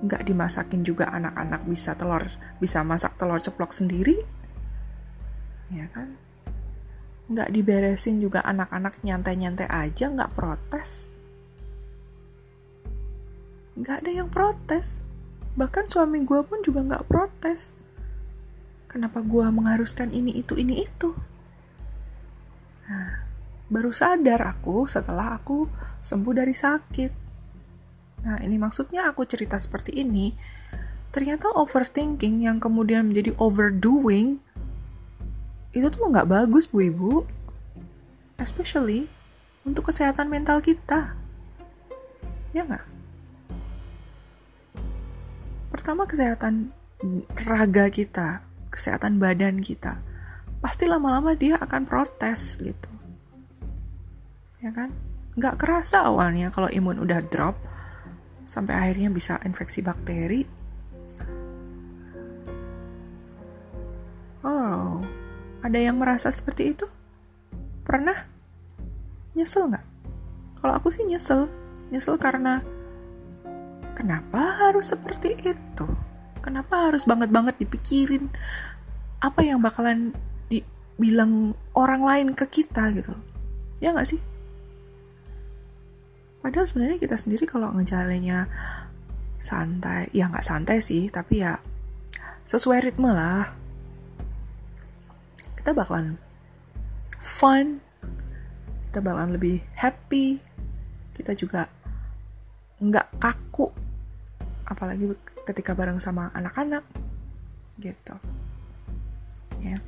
Nggak 0.04 0.28
dimasakin 0.28 0.84
juga 0.84 1.10
anak-anak 1.10 1.66
bisa 1.66 1.96
telur 1.96 2.28
bisa 2.60 2.84
masak 2.84 3.16
telur 3.16 3.40
ceplok 3.40 3.72
sendiri. 3.72 4.20
Ya 5.72 5.88
kan? 5.90 6.20
Nggak 7.32 7.50
diberesin 7.56 8.20
juga 8.20 8.44
anak-anak 8.44 9.00
nyantai-nyantai 9.02 9.72
aja 9.72 10.12
nggak 10.12 10.36
protes. 10.36 11.10
Nggak 13.80 14.04
ada 14.04 14.12
yang 14.12 14.30
protes. 14.30 15.02
Bahkan 15.58 15.90
suami 15.90 16.22
gue 16.22 16.44
pun 16.46 16.62
juga 16.62 16.86
nggak 16.86 17.08
protes 17.10 17.77
kenapa 18.98 19.22
gue 19.22 19.46
mengharuskan 19.46 20.10
ini 20.10 20.42
itu 20.42 20.58
ini 20.58 20.82
itu 20.82 21.14
nah 22.90 23.28
baru 23.68 23.92
sadar 23.92 24.40
aku 24.48 24.88
setelah 24.88 25.36
aku 25.36 25.68
sembuh 26.00 26.34
dari 26.34 26.56
sakit. 26.56 27.12
Nah, 28.24 28.40
ini 28.44 28.56
maksudnya 28.56 29.12
aku 29.12 29.28
cerita 29.28 29.60
seperti 29.60 30.00
ini. 30.00 30.32
Ternyata 31.12 31.52
overthinking 31.52 32.48
yang 32.48 32.58
kemudian 32.64 33.12
menjadi 33.12 33.36
overdoing 33.40 34.40
itu 35.76 35.88
tuh 35.92 36.08
nggak 36.08 36.32
bagus 36.32 36.68
bu 36.72 36.80
ibu. 36.88 37.14
Especially 38.40 39.12
untuk 39.68 39.92
kesehatan 39.92 40.32
mental 40.32 40.64
kita. 40.64 41.20
Ya 42.56 42.64
nggak? 42.64 42.88
Pertama 45.68 46.08
kesehatan 46.08 46.72
raga 47.44 47.92
kita, 47.92 48.47
kesehatan 48.78 49.18
badan 49.18 49.58
kita. 49.58 50.06
Pasti 50.62 50.86
lama-lama 50.86 51.34
dia 51.34 51.58
akan 51.58 51.90
protes 51.90 52.62
gitu. 52.62 52.90
Ya 54.62 54.70
kan? 54.70 54.94
Nggak 55.34 55.58
kerasa 55.58 56.06
awalnya 56.06 56.54
kalau 56.54 56.70
imun 56.70 57.02
udah 57.02 57.22
drop 57.26 57.58
sampai 58.46 58.78
akhirnya 58.78 59.10
bisa 59.10 59.42
infeksi 59.42 59.82
bakteri. 59.82 60.46
Oh 64.46 65.02
ada 65.66 65.80
yang 65.82 65.98
merasa 65.98 66.30
seperti 66.30 66.72
itu? 66.72 66.86
Pernah? 67.84 68.16
Nyesel 69.34 69.68
nggak? 69.68 69.86
Kalau 70.62 70.74
aku 70.78 70.94
sih 70.94 71.04
nyesel. 71.04 71.50
Nyesel 71.90 72.16
karena 72.16 72.62
kenapa 73.98 74.64
harus 74.64 74.94
seperti 74.94 75.34
itu 75.42 75.88
kenapa 76.48 76.88
harus 76.88 77.04
banget 77.04 77.28
banget 77.28 77.60
dipikirin 77.60 78.32
apa 79.20 79.44
yang 79.44 79.60
bakalan 79.60 80.16
dibilang 80.48 81.52
orang 81.76 82.08
lain 82.08 82.28
ke 82.32 82.48
kita 82.48 82.88
gitu 82.96 83.12
loh. 83.12 83.24
Ya 83.84 83.92
nggak 83.92 84.08
sih? 84.08 84.22
Padahal 86.40 86.64
sebenarnya 86.64 87.04
kita 87.04 87.20
sendiri 87.20 87.44
kalau 87.44 87.76
ngejalannya 87.76 88.48
santai, 89.44 90.08
ya 90.16 90.32
nggak 90.32 90.48
santai 90.48 90.80
sih, 90.80 91.12
tapi 91.12 91.44
ya 91.44 91.60
sesuai 92.48 92.88
ritme 92.88 93.12
lah. 93.12 93.52
Kita 95.60 95.76
bakalan 95.76 96.16
fun, 97.20 97.84
kita 98.88 99.04
bakalan 99.04 99.36
lebih 99.36 99.60
happy, 99.76 100.40
kita 101.12 101.36
juga 101.36 101.68
nggak 102.80 103.20
kaku, 103.20 103.68
apalagi 104.64 105.12
ketika 105.48 105.72
bareng 105.72 106.04
sama 106.04 106.28
anak-anak, 106.36 106.84
gitu. 107.80 108.20
Ya. 109.64 109.80
Yeah. 109.80 109.82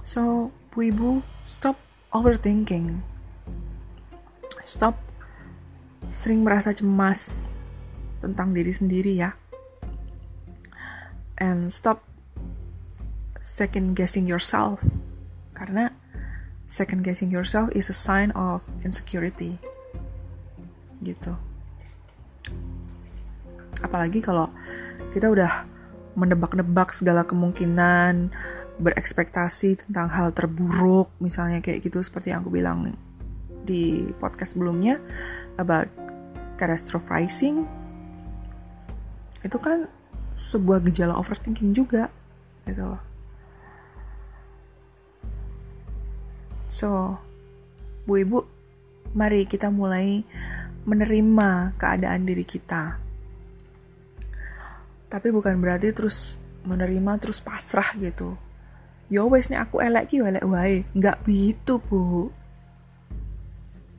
So, 0.00 0.50
bu 0.72 0.88
ibu, 0.88 1.10
stop 1.44 1.76
overthinking. 2.10 3.04
Stop 4.64 4.96
sering 6.08 6.42
merasa 6.42 6.72
cemas 6.72 7.54
tentang 8.18 8.56
diri 8.56 8.72
sendiri 8.72 9.12
ya. 9.20 9.36
And 11.36 11.70
stop 11.70 12.02
second 13.38 13.94
guessing 13.94 14.26
yourself. 14.26 14.82
Karena 15.54 15.94
second 16.66 17.06
guessing 17.06 17.30
yourself 17.30 17.70
is 17.76 17.86
a 17.90 17.96
sign 17.96 18.34
of 18.34 18.62
insecurity. 18.82 19.62
Gitu. 21.02 21.51
Apalagi 23.82 24.22
kalau 24.24 24.48
kita 25.12 25.28
udah 25.28 25.68
menebak-nebak 26.14 26.92
segala 26.94 27.26
kemungkinan, 27.26 28.30
berekspektasi 28.80 29.86
tentang 29.88 30.08
hal 30.12 30.32
terburuk, 30.32 31.12
misalnya 31.20 31.60
kayak 31.60 31.84
gitu 31.84 32.00
seperti 32.00 32.32
yang 32.32 32.44
aku 32.44 32.52
bilang 32.52 32.94
di 33.62 34.10
podcast 34.18 34.58
sebelumnya 34.58 34.98
about 35.54 35.86
catastrophizing 36.58 37.66
itu 39.42 39.58
kan 39.58 39.90
sebuah 40.38 40.82
gejala 40.86 41.18
overthinking 41.18 41.74
juga 41.74 42.10
gitu 42.66 42.94
loh. 42.94 43.02
So 46.70 47.18
bu 48.06 48.18
ibu 48.18 48.38
mari 49.14 49.46
kita 49.46 49.70
mulai 49.70 50.24
menerima 50.82 51.78
keadaan 51.78 52.26
diri 52.26 52.42
kita 52.42 53.01
tapi 55.12 55.28
bukan 55.28 55.60
berarti 55.60 55.92
terus 55.92 56.40
menerima 56.64 57.20
terus 57.20 57.44
pasrah 57.44 57.92
gitu. 58.00 58.32
Yo 59.12 59.28
wes 59.28 59.52
nih 59.52 59.60
aku 59.60 59.84
elek 59.84 60.08
ki 60.08 60.24
elek 60.24 60.40
wae. 60.48 60.88
Nggak 60.96 61.20
begitu 61.28 61.76
bu. 61.76 62.32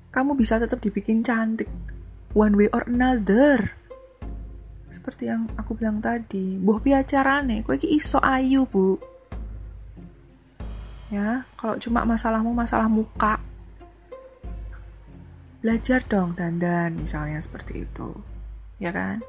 Kamu 0.09 0.33
bisa 0.33 0.57
tetap 0.57 0.81
dibikin 0.81 1.21
cantik. 1.21 1.69
One 2.33 2.57
way 2.57 2.65
or 2.73 2.89
another. 2.89 3.77
Seperti 4.89 5.29
yang 5.29 5.45
aku 5.53 5.77
bilang 5.77 6.01
tadi. 6.01 6.57
Boh 6.57 6.81
piacarane 6.81 7.61
kowe 7.61 7.77
iki 7.77 7.93
iso 7.93 8.17
ayu 8.17 8.65
bu. 8.65 8.97
Ya, 11.13 11.45
kalau 11.61 11.77
cuma 11.77 12.01
masalahmu 12.09 12.57
masalah 12.57 12.89
muka, 12.89 13.37
belajar 15.61 16.01
dong 16.09 16.33
dandan 16.33 16.97
misalnya 16.97 17.37
seperti 17.37 17.85
itu. 17.85 18.17
Ya 18.81 18.89
kan? 18.89 19.21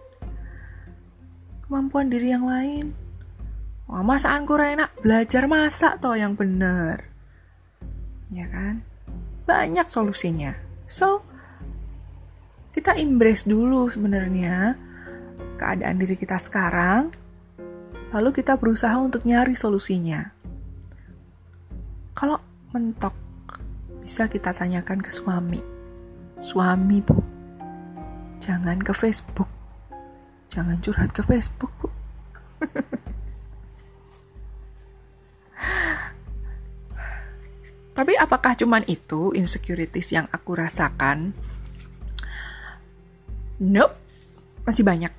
Kemampuan 1.65 2.13
diri 2.13 2.29
yang 2.29 2.45
lain. 2.45 2.93
Wah, 3.89 4.05
masakan 4.05 4.45
kurang 4.45 4.77
enak, 4.81 5.01
belajar 5.01 5.49
masak 5.49 5.97
toh 6.01 6.13
yang 6.13 6.37
bener. 6.37 7.09
Ya 8.29 8.45
kan? 8.53 8.85
Banyak 9.49 9.89
solusinya. 9.89 10.53
So, 10.85 11.25
kita 12.77 13.01
embrace 13.01 13.49
dulu 13.49 13.89
sebenarnya 13.89 14.77
keadaan 15.57 15.97
diri 15.97 16.19
kita 16.19 16.37
sekarang, 16.37 17.15
lalu 18.11 18.35
kita 18.35 18.61
berusaha 18.61 18.99
untuk 18.99 19.25
nyari 19.25 19.57
solusinya. 19.57 20.35
Kalau 22.13 22.43
mentok, 22.75 23.15
bisa 24.03 24.27
kita 24.27 24.51
tanyakan 24.51 25.01
ke 25.01 25.09
suami. 25.09 25.63
Suami, 26.43 26.99
Bu. 27.01 27.17
Jangan 28.43 28.83
ke 28.83 28.93
Facebook. 28.93 29.54
Jangan 30.49 30.79
curhat 30.81 31.11
ke 31.11 31.23
Facebook, 31.25 31.73
Bu. 31.81 31.89
Tapi 37.95 38.19
apakah 38.19 38.59
cuman 38.59 38.83
itu 38.91 39.31
insecurities 39.39 40.11
yang 40.11 40.27
aku 40.35 40.59
rasakan? 40.59 41.31
Nope. 43.63 43.95
Masih 44.67 44.83
banyak. 44.83 45.13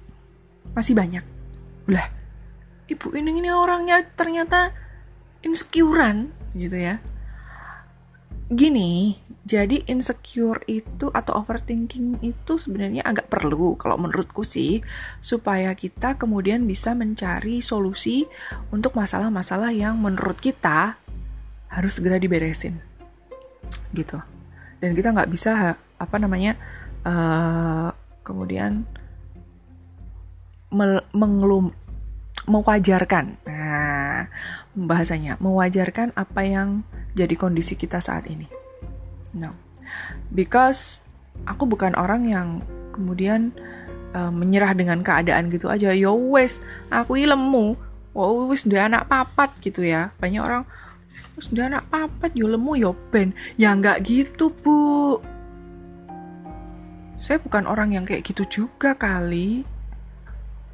Masih 0.75 0.91
banyak. 0.91 1.23
Ulah. 1.87 2.11
Ibu 2.85 3.15
ini 3.17 3.39
ini 3.39 3.49
orangnya 3.49 4.03
ternyata 4.13 4.75
insecurean 5.41 6.35
gitu 6.53 6.75
ya. 6.75 6.99
Gini, 8.51 9.17
jadi 9.45 9.85
insecure 9.85 10.65
itu 10.65 11.13
atau 11.13 11.37
overthinking 11.37 12.17
itu 12.25 12.57
sebenarnya 12.57 13.05
agak 13.05 13.29
perlu 13.29 13.77
kalau 13.77 14.01
menurutku 14.01 14.41
sih 14.41 14.81
supaya 15.21 15.69
kita 15.77 16.17
kemudian 16.17 16.65
bisa 16.65 16.97
mencari 16.97 17.61
solusi 17.61 18.25
untuk 18.73 18.97
masalah-masalah 18.97 19.69
yang 19.69 20.01
menurut 20.01 20.41
kita 20.41 20.97
harus 21.69 22.01
segera 22.01 22.17
diberesin 22.17 22.81
gitu 23.93 24.17
dan 24.81 24.91
kita 24.97 25.13
nggak 25.13 25.29
bisa 25.29 25.77
apa 26.01 26.15
namanya 26.17 26.57
uh, 27.05 27.93
kemudian 28.25 28.83
mengelum 31.15 31.71
mewajarkan. 32.45 33.39
Nah, 33.47 34.27
bahasanya 34.75 35.39
mewajarkan 35.39 36.11
apa 36.19 36.41
yang 36.43 36.83
jadi 37.15 37.31
kondisi 37.39 37.79
kita 37.79 38.03
saat 38.03 38.27
ini. 38.27 38.64
No. 39.35 39.51
Because 40.31 41.03
aku 41.43 41.67
bukan 41.67 41.93
orang 41.99 42.25
yang 42.25 42.47
kemudian 42.95 43.51
uh, 44.15 44.31
menyerah 44.31 44.71
dengan 44.71 45.03
keadaan 45.03 45.51
gitu 45.51 45.67
aja. 45.67 45.91
Yo 45.91 46.15
wes, 46.31 46.63
aku 46.87 47.19
lemu. 47.19 47.75
Oh 48.15 48.47
wes 48.47 48.63
udah 48.63 48.87
anak 48.87 49.11
papat 49.11 49.59
gitu 49.59 49.83
ya. 49.83 50.15
Banyak 50.17 50.41
orang 50.41 50.63
wes 51.35 51.51
udah 51.51 51.67
anak 51.67 51.83
papat 51.91 52.31
yo 52.33 52.47
lemu 52.47 52.71
yo 52.79 52.91
ben. 53.11 53.35
Ya 53.59 53.75
nggak 53.75 54.07
gitu, 54.07 54.55
Bu. 54.55 55.19
Saya 57.19 57.41
bukan 57.41 57.67
orang 57.67 57.91
yang 57.91 58.07
kayak 58.07 58.23
gitu 58.23 58.45
juga 58.47 58.95
kali 58.95 59.65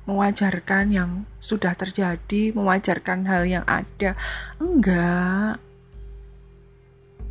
mewajarkan 0.03 0.91
yang 0.91 1.11
sudah 1.37 1.77
terjadi, 1.77 2.51
mewajarkan 2.51 3.23
hal 3.29 3.47
yang 3.47 3.65
ada. 3.69 4.17
Enggak. 4.59 5.61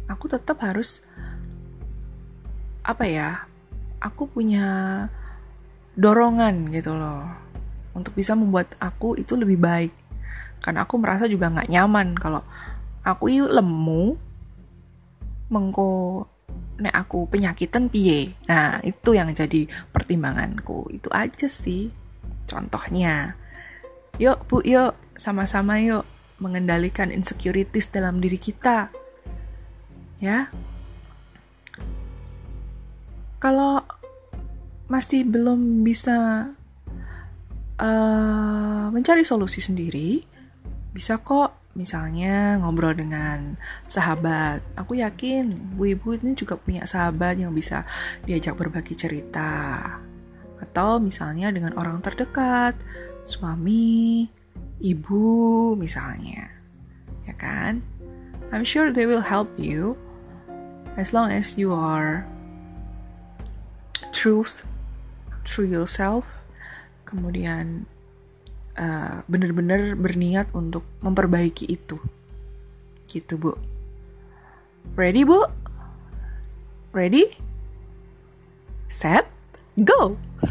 Aku 0.09 0.27
tetap 0.27 0.59
harus 0.65 1.05
apa 2.85 3.05
ya? 3.07 3.47
Aku 4.01 4.29
punya 4.31 5.07
dorongan 5.99 6.73
gitu 6.73 6.97
loh 6.97 7.29
untuk 7.93 8.15
bisa 8.15 8.33
membuat 8.39 8.73
aku 8.81 9.19
itu 9.19 9.37
lebih 9.37 9.61
baik. 9.61 9.93
Karena 10.61 10.85
aku 10.85 11.01
merasa 11.01 11.25
juga 11.29 11.51
nggak 11.51 11.69
nyaman 11.73 12.17
kalau 12.17 12.45
aku 13.05 13.33
lemu 13.33 14.17
mengko 15.51 16.25
nek 16.81 16.95
aku 16.97 17.29
penyakitan 17.29 17.93
piye. 17.93 18.33
Nah, 18.49 18.81
itu 18.81 19.13
yang 19.13 19.29
jadi 19.37 19.69
pertimbanganku. 19.93 20.89
Itu 20.89 21.13
aja 21.13 21.47
sih. 21.47 21.93
Contohnya, 22.49 23.37
yuk 24.17 24.49
bu 24.49 24.65
yuk 24.65 24.97
sama-sama 25.15 25.79
yuk 25.85 26.09
mengendalikan 26.41 27.13
insecurities 27.13 27.93
dalam 27.93 28.19
diri 28.19 28.41
kita. 28.41 28.89
Ya. 30.25 30.49
Kalau 33.41 33.81
masih 34.93 35.25
belum 35.25 35.81
bisa 35.81 36.51
uh, 37.81 38.87
mencari 38.93 39.25
solusi 39.25 39.65
sendiri, 39.65 40.21
bisa 40.93 41.17
kok 41.25 41.73
misalnya 41.73 42.61
ngobrol 42.61 42.93
dengan 42.93 43.57
sahabat. 43.89 44.61
Aku 44.77 44.99
yakin 44.99 45.73
bu 45.79 45.97
ibu 45.97 46.21
ini 46.21 46.37
juga 46.37 46.61
punya 46.61 46.85
sahabat 46.85 47.41
yang 47.41 47.57
bisa 47.57 47.89
diajak 48.29 48.61
berbagi 48.61 48.93
cerita 48.93 49.89
atau 50.61 51.01
misalnya 51.01 51.49
dengan 51.49 51.73
orang 51.81 52.05
terdekat, 52.05 52.77
suami, 53.25 54.29
ibu 54.85 55.73
misalnya. 55.81 56.53
Ya 57.25 57.35
kan? 57.41 57.81
I'm 58.53 58.67
sure 58.67 58.91
they 58.93 59.07
will 59.07 59.25
help 59.25 59.49
you 59.57 59.95
as 60.99 61.15
long 61.15 61.31
as 61.31 61.55
you 61.55 61.71
are 61.71 62.27
truth 64.11 64.67
through 65.49 65.71
yourself. 65.71 66.45
Kemudian 67.09 67.91
uh, 68.79 69.27
benar-benar 69.27 69.99
berniat 69.99 70.55
untuk 70.55 70.87
memperbaiki 71.03 71.67
itu. 71.67 71.99
Gitu, 73.11 73.35
Bu. 73.35 73.59
Ready, 74.95 75.27
Bu? 75.27 75.43
Ready? 76.95 77.35
Set? 78.91 79.41
go. 79.85 80.17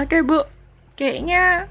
Oke 0.00 0.24
Bu, 0.24 0.40
kayaknya 0.96 1.68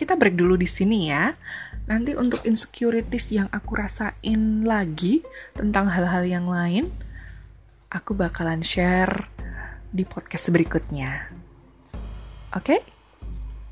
kita 0.00 0.16
break 0.16 0.32
dulu 0.38 0.56
di 0.56 0.64
sini 0.64 1.12
ya. 1.12 1.36
Nanti 1.84 2.16
untuk 2.16 2.40
insecurities 2.48 3.28
yang 3.28 3.52
aku 3.52 3.76
rasain 3.76 4.64
lagi 4.64 5.20
tentang 5.52 5.92
hal-hal 5.92 6.24
yang 6.24 6.48
lain, 6.48 6.88
aku 7.92 8.16
bakalan 8.16 8.64
share 8.64 9.28
di 9.92 10.08
podcast 10.08 10.48
berikutnya. 10.48 11.28
Oke? 12.56 12.64
Okay? 12.64 12.80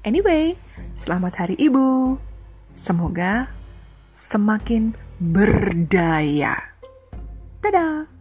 Anyway, 0.05 0.59
selamat 0.93 1.33
Hari 1.47 1.57
Ibu. 1.57 2.21
Semoga 2.77 3.49
semakin 4.13 4.93
berdaya. 5.17 6.59
Dadah! 7.65 8.12